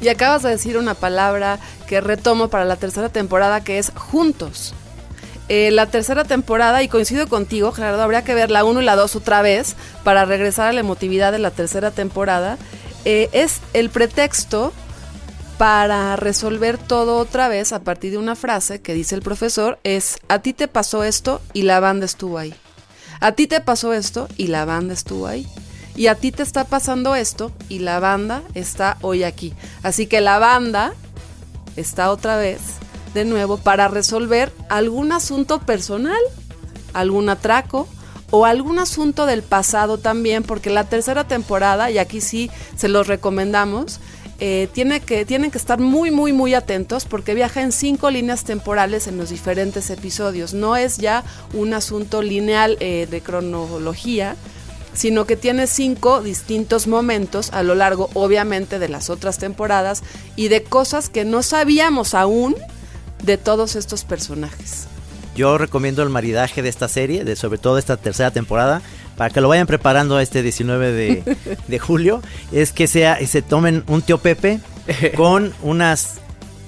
Y 0.00 0.06
acabas 0.06 0.44
de 0.44 0.50
decir 0.50 0.78
una 0.78 0.94
palabra 0.94 1.58
que 1.88 2.00
retomo 2.00 2.46
para 2.46 2.64
la 2.64 2.76
tercera 2.76 3.08
temporada, 3.08 3.64
que 3.64 3.78
es 3.78 3.90
juntos. 3.96 4.72
Eh, 5.54 5.70
la 5.70 5.84
tercera 5.84 6.24
temporada, 6.24 6.82
y 6.82 6.88
coincido 6.88 7.28
contigo, 7.28 7.72
Gerardo, 7.72 8.00
habría 8.00 8.24
que 8.24 8.32
ver 8.32 8.50
la 8.50 8.64
1 8.64 8.80
y 8.80 8.84
la 8.86 8.96
2 8.96 9.16
otra 9.16 9.42
vez 9.42 9.76
para 10.02 10.24
regresar 10.24 10.68
a 10.68 10.72
la 10.72 10.80
emotividad 10.80 11.30
de 11.30 11.38
la 11.38 11.50
tercera 11.50 11.90
temporada. 11.90 12.56
eh, 13.04 13.28
es 13.32 13.60
el 13.74 13.90
pretexto 13.90 14.72
para 15.58 16.16
resolver 16.16 16.78
todo 16.78 17.18
otra 17.18 17.48
vez 17.48 17.74
a 17.74 17.80
partir 17.80 18.12
de 18.12 18.16
una 18.16 18.34
frase 18.34 18.80
que 18.80 18.94
dice 18.94 19.14
el 19.14 19.20
profesor, 19.20 19.78
es, 19.84 20.16
a 20.28 20.38
ti 20.38 20.54
te 20.54 20.68
pasó 20.68 21.04
esto 21.04 21.42
y 21.52 21.64
la 21.64 21.80
banda 21.80 22.06
estuvo 22.06 22.38
ahí. 22.38 22.54
A 23.20 23.32
ti 23.32 23.46
te 23.46 23.60
pasó 23.60 23.92
esto 23.92 24.28
y 24.38 24.46
la 24.46 24.64
banda 24.64 24.94
estuvo 24.94 25.26
ahí. 25.26 25.46
Y 25.96 26.06
a 26.06 26.14
ti 26.14 26.32
te 26.32 26.42
está 26.42 26.64
pasando 26.64 27.14
esto 27.14 27.52
y 27.68 27.80
la 27.80 28.00
banda 28.00 28.42
está 28.54 28.96
hoy 29.02 29.22
aquí. 29.22 29.52
Así 29.82 30.06
que 30.06 30.22
la 30.22 30.38
banda 30.38 30.94
está 31.76 32.10
otra 32.10 32.38
vez 32.38 32.80
de 33.14 33.24
nuevo 33.24 33.58
para 33.58 33.88
resolver 33.88 34.52
algún 34.68 35.12
asunto 35.12 35.60
personal, 35.60 36.20
algún 36.92 37.28
atraco 37.28 37.88
o 38.30 38.46
algún 38.46 38.78
asunto 38.78 39.26
del 39.26 39.42
pasado 39.42 39.98
también, 39.98 40.42
porque 40.42 40.70
la 40.70 40.84
tercera 40.84 41.28
temporada, 41.28 41.90
y 41.90 41.98
aquí 41.98 42.20
sí 42.20 42.50
se 42.76 42.88
los 42.88 43.06
recomendamos, 43.06 44.00
eh, 44.40 44.68
tiene 44.72 45.00
que, 45.00 45.24
tienen 45.24 45.50
que 45.50 45.58
estar 45.58 45.78
muy, 45.78 46.10
muy, 46.10 46.32
muy 46.32 46.54
atentos 46.54 47.04
porque 47.04 47.34
viaja 47.34 47.62
en 47.62 47.70
cinco 47.70 48.10
líneas 48.10 48.42
temporales 48.42 49.06
en 49.06 49.16
los 49.16 49.30
diferentes 49.30 49.88
episodios. 49.90 50.52
No 50.52 50.74
es 50.74 50.96
ya 50.96 51.22
un 51.52 51.74
asunto 51.74 52.22
lineal 52.22 52.76
eh, 52.80 53.06
de 53.08 53.20
cronología, 53.20 54.34
sino 54.94 55.26
que 55.26 55.36
tiene 55.36 55.66
cinco 55.66 56.22
distintos 56.22 56.86
momentos 56.86 57.52
a 57.52 57.62
lo 57.62 57.74
largo, 57.74 58.10
obviamente, 58.14 58.78
de 58.78 58.88
las 58.88 59.10
otras 59.10 59.38
temporadas 59.38 60.02
y 60.34 60.48
de 60.48 60.64
cosas 60.64 61.08
que 61.08 61.24
no 61.24 61.42
sabíamos 61.42 62.14
aún 62.14 62.56
de 63.22 63.38
todos 63.38 63.76
estos 63.76 64.04
personajes. 64.04 64.86
Yo 65.34 65.56
recomiendo 65.56 66.02
el 66.02 66.10
maridaje 66.10 66.62
de 66.62 66.68
esta 66.68 66.88
serie, 66.88 67.24
de 67.24 67.36
sobre 67.36 67.58
todo 67.58 67.78
esta 67.78 67.96
tercera 67.96 68.30
temporada, 68.30 68.82
para 69.16 69.30
que 69.30 69.40
lo 69.40 69.48
vayan 69.48 69.66
preparando 69.66 70.20
este 70.20 70.42
19 70.42 70.92
de, 70.92 71.36
de 71.68 71.78
julio, 71.78 72.22
es 72.52 72.72
que 72.72 72.86
sea, 72.86 73.18
se 73.26 73.40
tomen 73.40 73.84
un 73.86 74.02
tío 74.02 74.18
Pepe 74.18 74.60
con 75.16 75.54
unas 75.62 76.20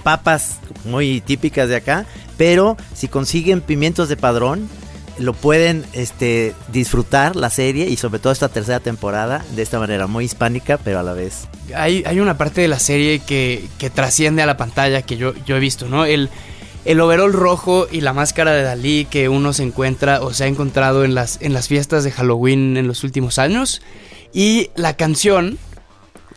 papas 0.03 0.59
muy 0.85 1.21
típicas 1.21 1.69
de 1.69 1.77
acá, 1.77 2.07
pero 2.37 2.77
si 2.95 3.09
consiguen 3.09 3.61
pimientos 3.61 4.09
de 4.09 4.17
padrón, 4.17 4.69
lo 5.18 5.33
pueden 5.33 5.85
este, 5.92 6.55
disfrutar 6.72 7.37
la 7.37 7.50
serie 7.50 7.88
y 7.88 7.96
sobre 7.96 8.18
todo 8.18 8.33
esta 8.33 8.48
tercera 8.48 8.81
temporada 8.81 9.44
de 9.55 9.62
esta 9.62 9.79
manera 9.79 10.07
muy 10.07 10.24
hispánica, 10.24 10.79
pero 10.79 10.98
a 10.98 11.03
la 11.03 11.12
vez. 11.12 11.48
Hay, 11.74 12.03
hay 12.07 12.20
una 12.20 12.37
parte 12.37 12.61
de 12.61 12.68
la 12.68 12.79
serie 12.79 13.20
que, 13.20 13.68
que 13.79 13.90
trasciende 13.90 14.42
a 14.42 14.46
la 14.46 14.57
pantalla 14.57 15.03
que 15.03 15.16
yo, 15.16 15.35
yo 15.44 15.57
he 15.57 15.61
visto, 15.61 15.88
¿no? 15.88 16.05
El, 16.05 16.31
el 16.85 17.00
overol 17.00 17.33
rojo 17.33 17.87
y 17.90 18.00
la 18.00 18.12
máscara 18.12 18.53
de 18.53 18.62
Dalí 18.62 19.07
que 19.07 19.29
uno 19.29 19.53
se 19.53 19.62
encuentra 19.62 20.20
o 20.20 20.33
se 20.33 20.44
ha 20.44 20.46
encontrado 20.46 21.05
en 21.05 21.14
las, 21.14 21.40
en 21.40 21.53
las 21.53 21.68
fiestas 21.68 22.05
de 22.05 22.11
Halloween 22.11 22.77
en 22.77 22.87
los 22.87 23.05
últimos 23.05 23.38
años. 23.38 23.83
Y 24.33 24.70
la 24.74 24.96
canción 24.96 25.59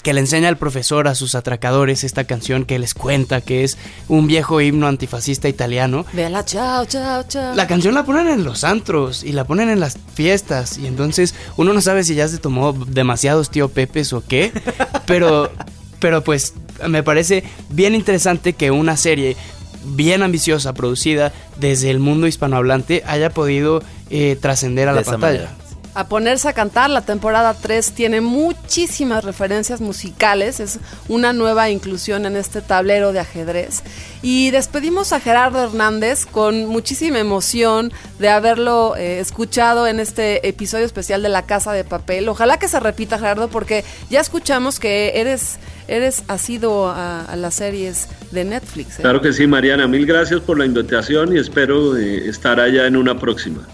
que 0.08 0.14
le 0.14 0.22
enseña 0.22 0.48
el 0.48 0.56
profesor 0.56 1.10
a 1.10 1.16
sus 1.16 1.36
atracadores, 1.36 2.06
esta 2.06 2.24
canción 2.24 2.64
que 2.64 2.80
les 2.80 2.94
cuenta 2.94 3.42
que 3.42 3.66
es 3.66 3.78
un 4.08 4.26
viejo 4.26 4.62
himno 4.62 4.88
antifascista 4.88 5.50
italiano. 5.50 6.06
Véala, 6.14 6.46
chao, 6.46 6.86
chao, 6.86 7.26
chao. 7.28 7.54
La 7.56 7.68
canción 7.68 7.94
la 7.94 8.06
ponen 8.06 8.30
en 8.30 8.46
los 8.46 8.64
antros 8.64 9.26
y 9.26 9.34
la 9.34 9.44
ponen 9.44 9.68
en 9.68 9.82
las 9.82 9.98
fiestas 10.14 10.78
y 10.78 10.88
entonces 10.88 11.36
uno 11.58 11.74
no 11.74 11.82
sabe 11.82 12.06
si 12.06 12.16
ya 12.16 12.26
se 12.30 12.38
tomó 12.38 12.72
demasiados 12.72 13.50
tío 13.50 13.68
Pepes 13.68 14.14
o 14.14 14.24
qué, 14.26 14.54
pero, 15.06 15.52
pero 16.00 16.24
pues 16.24 16.54
me 16.88 17.04
parece 17.04 17.44
bien 17.68 17.94
interesante 17.94 18.54
que 18.54 18.72
una 18.72 18.96
serie 18.96 19.36
bien 19.84 20.24
ambiciosa, 20.24 20.72
producida 20.72 21.34
desde 21.60 21.92
el 21.92 22.00
mundo 22.00 22.28
hispanohablante, 22.28 23.04
haya 23.08 23.30
podido 23.32 23.84
eh, 24.10 24.38
trascender 24.40 24.88
a 24.88 24.94
la 24.94 25.02
pantalla. 25.02 25.52
A 25.98 26.08
ponerse 26.08 26.48
a 26.48 26.54
cantar, 26.54 26.92
la 26.92 27.02
temporada 27.02 27.56
3 27.60 27.94
tiene 27.94 28.22
muchísimas 28.22 29.24
referencias 29.24 29.82
musicales, 29.82 30.60
es 30.60 30.78
una 31.08 31.34
nueva 31.34 31.72
inclusión 31.72 32.28
en 32.28 32.36
este 32.36 32.62
tablero 32.62 33.14
de 33.14 33.20
ajedrez. 33.20 33.82
Y 34.22 34.52
despedimos 34.52 35.12
a 35.12 35.20
Gerardo 35.20 35.64
Hernández 35.64 36.28
con 36.28 36.68
muchísima 36.68 37.18
emoción 37.18 37.92
de 38.20 38.30
haberlo 38.30 38.96
eh, 38.96 39.20
escuchado 39.20 39.88
en 39.88 40.00
este 40.00 40.48
episodio 40.48 40.86
especial 40.86 41.24
de 41.24 41.30
La 41.30 41.48
Casa 41.48 41.74
de 41.74 41.84
Papel. 41.84 42.30
Ojalá 42.30 42.60
que 42.60 42.68
se 42.68 42.80
repita, 42.80 43.18
Gerardo, 43.18 43.48
porque 43.48 43.84
ya 44.12 44.22
escuchamos 44.22 44.80
que 44.80 45.20
eres, 45.20 45.58
eres 45.88 46.22
asido 46.28 46.90
a, 46.92 47.36
las 47.36 47.56
series 47.56 48.08
de 48.30 48.46
Netflix. 48.46 49.00
¿eh? 49.00 49.02
Claro 49.02 49.20
que 49.20 49.34
sí, 49.34 49.48
Mariana. 49.48 49.88
Mil 49.88 50.06
gracias 50.06 50.42
por 50.42 50.60
la 50.60 50.66
invitación 50.68 51.36
y 51.36 51.40
espero 51.40 51.98
eh, 51.98 52.30
estar 52.30 52.60
allá 52.60 52.86
en 52.86 52.96
una 52.96 53.18
próxima. 53.18 53.68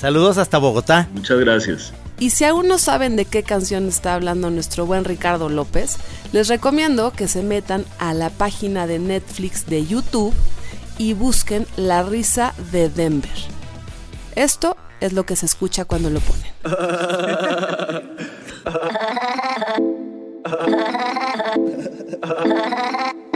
Saludos 0.00 0.38
hasta 0.38 0.56
Bogotá. 0.56 1.08
Muchas 1.12 1.38
gracias. 1.40 1.92
Y 2.18 2.30
si 2.30 2.44
aún 2.44 2.68
no 2.68 2.78
saben 2.78 3.16
de 3.16 3.26
qué 3.26 3.42
canción 3.42 3.86
está 3.86 4.14
hablando 4.14 4.48
nuestro 4.48 4.86
buen 4.86 5.04
Ricardo 5.04 5.50
López, 5.50 5.98
les 6.32 6.48
recomiendo 6.48 7.12
que 7.12 7.28
se 7.28 7.42
metan 7.42 7.84
a 7.98 8.14
la 8.14 8.30
página 8.30 8.86
de 8.86 8.98
Netflix 8.98 9.66
de 9.66 9.84
YouTube 9.84 10.32
y 10.96 11.12
busquen 11.12 11.66
La 11.76 12.02
risa 12.02 12.54
de 12.72 12.88
Denver. 12.88 13.30
Esto 14.36 14.74
es 15.00 15.12
lo 15.12 15.24
que 15.26 15.36
se 15.36 15.44
escucha 15.44 15.84
cuando 15.84 16.08
lo 16.08 16.20
ponen. 16.20 16.50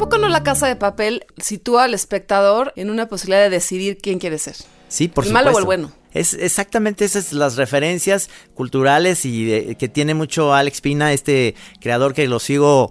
poco 0.00 0.18
no 0.18 0.28
la 0.28 0.42
casa 0.42 0.66
de 0.66 0.74
papel 0.76 1.24
sitúa 1.38 1.84
al 1.84 1.94
espectador 1.94 2.72
en 2.76 2.90
una 2.90 3.06
posibilidad 3.08 3.42
de 3.42 3.50
decidir 3.50 3.98
quién 3.98 4.18
quiere 4.18 4.38
ser? 4.38 4.56
Sí, 4.88 5.06
por 5.06 5.24
¿El 5.24 5.28
supuesto. 5.28 5.32
malo 5.32 5.56
o 5.56 5.58
el 5.60 5.64
bueno? 5.66 5.92
Es 6.12 6.34
exactamente 6.34 7.04
esas 7.04 7.32
las 7.32 7.54
referencias 7.56 8.28
culturales 8.54 9.24
y 9.24 9.44
de- 9.44 9.76
que 9.76 9.88
tiene 9.88 10.14
mucho 10.14 10.52
Alex 10.52 10.80
Pina, 10.80 11.12
este 11.12 11.54
creador 11.80 12.14
que 12.14 12.26
lo 12.26 12.40
sigo 12.40 12.90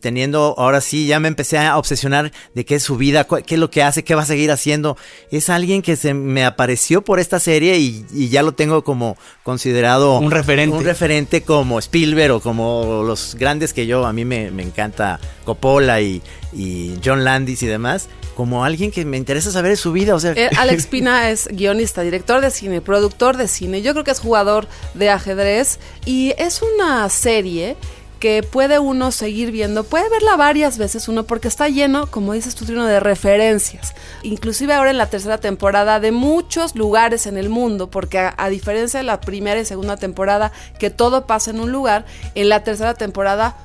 teniendo. 0.00 0.54
Ahora 0.58 0.80
sí, 0.80 1.06
ya 1.06 1.20
me 1.20 1.28
empecé 1.28 1.58
a 1.58 1.76
obsesionar 1.78 2.32
de 2.54 2.64
qué 2.64 2.76
es 2.76 2.82
su 2.82 2.96
vida, 2.96 3.26
qué 3.46 3.54
es 3.54 3.60
lo 3.60 3.70
que 3.70 3.82
hace, 3.82 4.04
qué 4.04 4.14
va 4.14 4.22
a 4.22 4.26
seguir 4.26 4.50
haciendo. 4.50 4.96
Es 5.30 5.48
alguien 5.50 5.82
que 5.82 5.96
se 5.96 6.14
me 6.14 6.44
apareció 6.44 7.02
por 7.02 7.20
esta 7.20 7.40
serie 7.40 7.78
y, 7.78 8.04
y 8.12 8.28
ya 8.28 8.42
lo 8.42 8.52
tengo 8.52 8.82
como 8.84 9.16
considerado 9.42 10.18
Un 10.18 10.30
referente. 10.30 10.76
un 10.76 10.84
referente 10.84 11.42
como 11.42 11.78
Spielberg 11.78 12.32
o 12.34 12.40
como 12.40 13.02
los 13.06 13.34
grandes 13.34 13.72
que 13.72 13.86
yo, 13.86 14.06
a 14.06 14.12
mí 14.12 14.24
me, 14.24 14.50
me 14.50 14.62
encanta 14.62 15.18
Coppola 15.44 16.00
y, 16.00 16.22
y 16.52 16.98
John 17.04 17.24
Landis 17.24 17.62
y 17.62 17.66
demás, 17.66 18.08
como 18.34 18.64
alguien 18.64 18.90
que 18.90 19.04
me 19.04 19.16
interesa 19.16 19.50
saber 19.50 19.70
de 19.72 19.76
su 19.76 19.92
vida. 19.92 20.14
O 20.14 20.20
sea, 20.20 20.32
Eh, 20.32 20.50
Alex 20.56 20.86
Pina 20.90 21.30
es 21.30 21.48
guionista, 21.50 22.02
director 22.02 22.40
de 22.40 22.50
cine, 22.50 22.80
productor 22.80 23.36
de 23.36 23.48
cine. 23.48 23.82
Yo 23.82 23.92
creo 23.92 24.04
que 24.04 24.10
es 24.12 24.20
jugador 24.20 24.68
de 24.94 25.10
ajedrez 25.10 25.78
y 26.04 26.34
es 26.38 26.60
una 26.62 27.08
serie 27.08 27.76
que 28.18 28.42
puede 28.42 28.78
uno 28.78 29.12
seguir 29.12 29.50
viendo, 29.50 29.84
puede 29.84 30.08
verla 30.08 30.36
varias 30.36 30.78
veces 30.78 31.08
uno 31.08 31.24
porque 31.24 31.48
está 31.48 31.68
lleno, 31.68 32.06
como 32.08 32.32
dices 32.32 32.54
tú, 32.54 32.64
Trino, 32.64 32.84
de 32.84 33.00
referencias. 33.00 33.94
Inclusive 34.22 34.74
ahora 34.74 34.90
en 34.90 34.98
la 34.98 35.06
tercera 35.06 35.38
temporada 35.38 36.00
de 36.00 36.12
muchos 36.12 36.74
lugares 36.74 37.26
en 37.26 37.36
el 37.36 37.48
mundo, 37.48 37.90
porque 37.90 38.18
a, 38.18 38.48
diferencia 38.48 38.98
de 38.98 39.04
la 39.04 39.20
primera 39.20 39.60
y 39.60 39.64
segunda 39.64 39.96
temporada, 39.96 40.52
que 40.78 40.90
todo 40.90 41.26
pasa 41.26 41.50
en 41.50 41.60
un 41.60 41.72
lugar, 41.72 42.04
en 42.34 42.48
la 42.48 42.64
tercera 42.64 42.94
temporada 42.94 43.56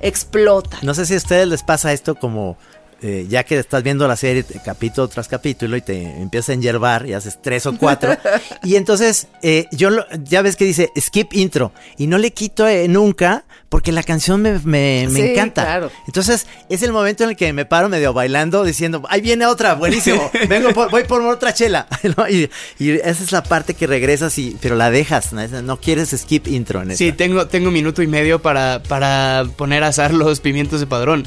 explota. 0.00 0.78
No 0.82 0.94
sé 0.94 1.04
si 1.06 1.14
a 1.14 1.18
ustedes 1.18 1.46
les 1.46 1.62
pasa 1.62 1.92
esto 1.92 2.14
como 2.14 2.56
eh, 3.02 3.26
ya 3.28 3.44
que 3.44 3.58
estás 3.58 3.82
viendo 3.82 4.06
la 4.06 4.16
serie 4.16 4.44
capítulo 4.64 5.08
tras 5.08 5.28
capítulo 5.28 5.76
y 5.76 5.80
te 5.82 6.02
empiezas 6.02 6.50
a 6.50 6.52
enyerbar 6.54 7.06
y 7.06 7.14
haces 7.14 7.38
tres 7.42 7.66
o 7.66 7.76
cuatro. 7.76 8.16
y 8.62 8.76
entonces 8.76 9.26
eh, 9.42 9.66
yo 9.72 9.90
lo- 9.90 10.06
ya 10.24 10.42
ves 10.42 10.56
que 10.56 10.64
dice 10.64 10.90
skip 10.98 11.32
intro 11.32 11.72
y 11.96 12.06
no 12.06 12.18
le 12.18 12.32
quito 12.32 12.66
eh, 12.68 12.88
nunca 12.88 13.44
porque 13.68 13.92
la 13.92 14.02
canción 14.02 14.42
me, 14.42 14.58
me- 14.58 15.06
me 15.08 15.20
Sí, 15.22 15.28
encanta. 15.30 15.62
claro. 15.62 15.90
Entonces 16.08 16.46
es 16.68 16.82
el 16.82 16.92
momento 16.92 17.22
en 17.24 17.30
el 17.30 17.36
que 17.36 17.52
me 17.52 17.64
paro 17.64 17.88
medio 17.88 18.12
bailando 18.12 18.64
diciendo, 18.64 19.02
ahí 19.08 19.20
viene 19.20 19.46
otra, 19.46 19.74
buenísimo, 19.74 20.28
vengo 20.48 20.70
por- 20.72 20.90
voy 20.90 21.04
por 21.04 21.22
otra 21.22 21.54
chela. 21.54 21.86
¿no? 22.16 22.28
y, 22.28 22.50
y 22.78 22.90
esa 22.90 23.22
es 23.24 23.30
la 23.32 23.42
parte 23.44 23.74
que 23.74 23.86
regresas 23.86 24.36
y, 24.38 24.56
pero 24.60 24.74
la 24.74 24.90
dejas, 24.90 25.32
no, 25.32 25.46
no 25.62 25.76
quieres 25.80 26.10
skip 26.10 26.48
intro 26.48 26.82
en 26.82 26.96
Sí, 26.96 27.12
tengo, 27.12 27.46
tengo 27.46 27.68
un 27.68 27.74
minuto 27.74 28.02
y 28.02 28.08
medio 28.08 28.42
para, 28.42 28.82
para 28.82 29.44
poner 29.56 29.84
a 29.84 29.88
asar 29.88 30.12
los 30.12 30.40
pimientos 30.40 30.80
de 30.80 30.86
padrón. 30.86 31.24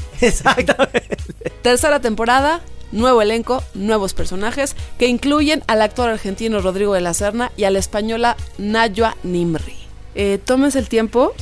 Tercera 1.64 1.98
temporada, 2.00 2.60
nuevo 2.92 3.22
elenco, 3.22 3.64
nuevos 3.72 4.12
personajes 4.12 4.76
que 4.98 5.06
incluyen 5.06 5.64
al 5.66 5.80
actor 5.80 6.10
argentino 6.10 6.60
Rodrigo 6.60 6.92
de 6.92 7.00
la 7.00 7.14
Serna 7.14 7.50
y 7.56 7.64
a 7.64 7.70
la 7.70 7.78
española 7.78 8.36
Nayua 8.58 9.16
Nimri. 9.22 9.74
Eh, 10.14 10.38
tómense 10.44 10.78
el 10.78 10.90
tiempo 10.90 11.32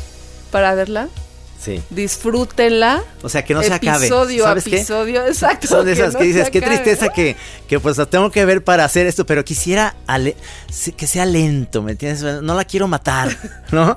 para 0.53 0.77
verla, 0.77 1.09
Sí. 1.61 1.83
disfrútenla. 1.91 3.03
O 3.23 3.29
sea, 3.29 3.45
que 3.45 3.53
no 3.53 3.65
se 3.65 3.73
acabe. 3.75 4.07
Episodio 4.07 4.45
¿Sabes 4.45 4.65
a 4.67 4.71
qué? 4.71 4.77
episodio, 4.77 5.27
exacto. 5.27 5.67
Son 5.67 5.85
de 5.87 5.93
esas 5.93 6.13
no 6.15 6.21
que 6.21 6.25
dices, 6.27 6.51
qué 6.51 6.59
acabe". 6.59 6.77
tristeza 6.77 7.09
que, 7.13 7.35
que 7.67 7.81
pues 7.81 7.99
la 7.99 8.07
tengo 8.07 8.31
que 8.31 8.45
ver 8.45 8.63
para 8.63 8.85
hacer 8.85 9.09
esto, 9.09 9.27
pero 9.27 9.45
quisiera 9.45 9.97
que 10.97 11.07
sea 11.09 11.27
lento, 11.27 11.83
¿me 11.83 11.93
entiendes? 11.93 12.23
No 12.45 12.55
la 12.55 12.65
quiero 12.65 12.87
matar, 12.87 13.37
¿no? 13.73 13.97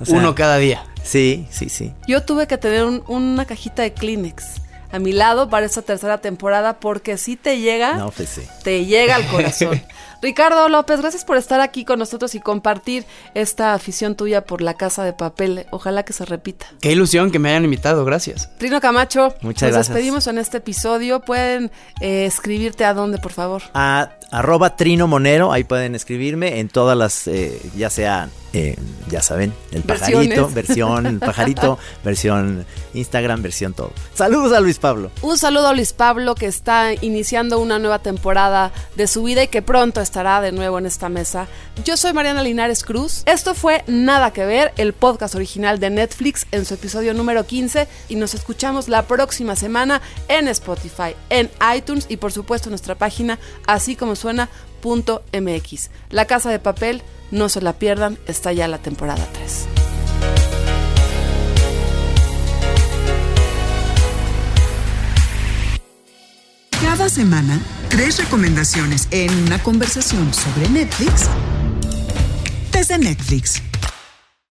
O 0.00 0.04
sea, 0.04 0.18
Uno 0.18 0.34
cada 0.34 0.56
día. 0.58 0.84
Sí, 1.04 1.46
sí, 1.50 1.68
sí. 1.68 1.94
Yo 2.08 2.22
tuve 2.24 2.48
que 2.48 2.58
tener 2.58 2.84
un- 2.84 3.04
una 3.06 3.44
cajita 3.44 3.82
de 3.82 3.92
Kleenex 3.94 4.59
a 4.92 4.98
mi 4.98 5.12
lado 5.12 5.48
para 5.48 5.66
esta 5.66 5.82
tercera 5.82 6.18
temporada 6.18 6.80
porque 6.80 7.16
si 7.18 7.36
te 7.36 7.58
llega, 7.60 7.94
No, 7.94 8.10
pues 8.10 8.28
sí. 8.28 8.42
te 8.62 8.84
llega 8.86 9.16
al 9.16 9.26
corazón. 9.28 9.82
Ricardo 10.22 10.68
López, 10.68 11.00
gracias 11.00 11.24
por 11.24 11.38
estar 11.38 11.62
aquí 11.62 11.86
con 11.86 11.98
nosotros 11.98 12.34
y 12.34 12.40
compartir 12.40 13.06
esta 13.32 13.72
afición 13.72 14.16
tuya 14.16 14.44
por 14.44 14.60
la 14.60 14.74
casa 14.74 15.02
de 15.02 15.14
papel. 15.14 15.64
Ojalá 15.70 16.02
que 16.02 16.12
se 16.12 16.26
repita. 16.26 16.66
Qué 16.82 16.92
ilusión 16.92 17.30
que 17.30 17.38
me 17.38 17.48
hayan 17.48 17.64
invitado, 17.64 18.04
gracias. 18.04 18.50
Trino 18.58 18.82
Camacho, 18.82 19.34
Muchas 19.40 19.68
nos 19.70 19.76
gracias. 19.76 19.88
despedimos 19.88 20.26
en 20.26 20.36
este 20.36 20.58
episodio. 20.58 21.20
Pueden 21.20 21.70
eh, 22.02 22.26
escribirte 22.26 22.84
a 22.84 22.92
dónde, 22.92 23.16
por 23.16 23.32
favor. 23.32 23.62
A 23.72 24.10
arroba 24.30 24.76
Trino 24.76 25.06
Monero, 25.08 25.52
ahí 25.52 25.64
pueden 25.64 25.94
escribirme 25.94 26.60
en 26.60 26.68
todas 26.68 26.96
las, 26.98 27.26
eh, 27.26 27.58
ya 27.76 27.88
sea, 27.90 28.28
eh, 28.52 28.76
ya 29.08 29.22
saben, 29.22 29.52
el 29.72 29.82
pajarito, 29.82 30.48
Versiones. 30.48 30.54
versión 30.54 31.18
pajarito, 31.18 31.78
versión 32.04 32.66
Instagram, 32.94 33.42
versión 33.42 33.72
todo. 33.72 33.90
Saludos 34.14 34.52
a 34.52 34.60
Luis 34.60 34.78
Pablo. 34.80 35.10
Un 35.22 35.38
saludo 35.38 35.68
a 35.68 35.72
Luis 35.72 35.92
Pablo 35.92 36.34
que 36.34 36.46
está 36.46 36.92
iniciando 37.00 37.58
una 37.58 37.78
nueva 37.78 38.00
temporada 38.00 38.72
de 38.96 39.06
su 39.06 39.22
vida 39.22 39.44
y 39.44 39.48
que 39.48 39.62
pronto 39.62 40.00
estará 40.00 40.40
de 40.40 40.52
nuevo 40.52 40.78
en 40.78 40.86
esta 40.86 41.08
mesa. 41.08 41.46
Yo 41.84 41.96
soy 41.96 42.12
Mariana 42.12 42.42
Linares 42.42 42.82
Cruz. 42.82 43.22
Esto 43.26 43.54
fue 43.54 43.84
Nada 43.86 44.32
que 44.32 44.44
ver, 44.44 44.72
el 44.76 44.92
podcast 44.92 45.34
original 45.34 45.78
de 45.78 45.90
Netflix 45.90 46.46
en 46.50 46.64
su 46.64 46.74
episodio 46.74 47.14
número 47.14 47.46
15 47.46 47.86
y 48.08 48.16
nos 48.16 48.34
escuchamos 48.34 48.88
la 48.88 49.02
próxima 49.02 49.54
semana 49.56 50.00
en 50.28 50.48
Spotify, 50.48 51.14
en 51.28 51.50
iTunes 51.76 52.06
y 52.08 52.16
por 52.16 52.32
supuesto 52.32 52.68
en 52.68 52.72
nuestra 52.72 52.94
página 52.94 53.38
así 53.66 53.96
como 53.96 54.16
suena 54.16 54.48
punto 54.80 55.22
MX. 55.32 55.90
La 56.10 56.26
Casa 56.26 56.50
de 56.50 56.58
Papel, 56.58 57.02
no 57.30 57.48
se 57.48 57.60
la 57.60 57.74
pierdan, 57.74 58.18
está 58.26 58.52
ya 58.52 58.66
la 58.66 58.78
temporada 58.78 59.26
3. 59.32 59.89
Cada 66.90 67.08
semana, 67.08 67.60
tres 67.88 68.18
recomendaciones 68.18 69.06
en 69.12 69.32
una 69.44 69.62
conversación 69.62 70.34
sobre 70.34 70.68
Netflix 70.70 71.28
desde 72.72 72.98
Netflix. 72.98 73.62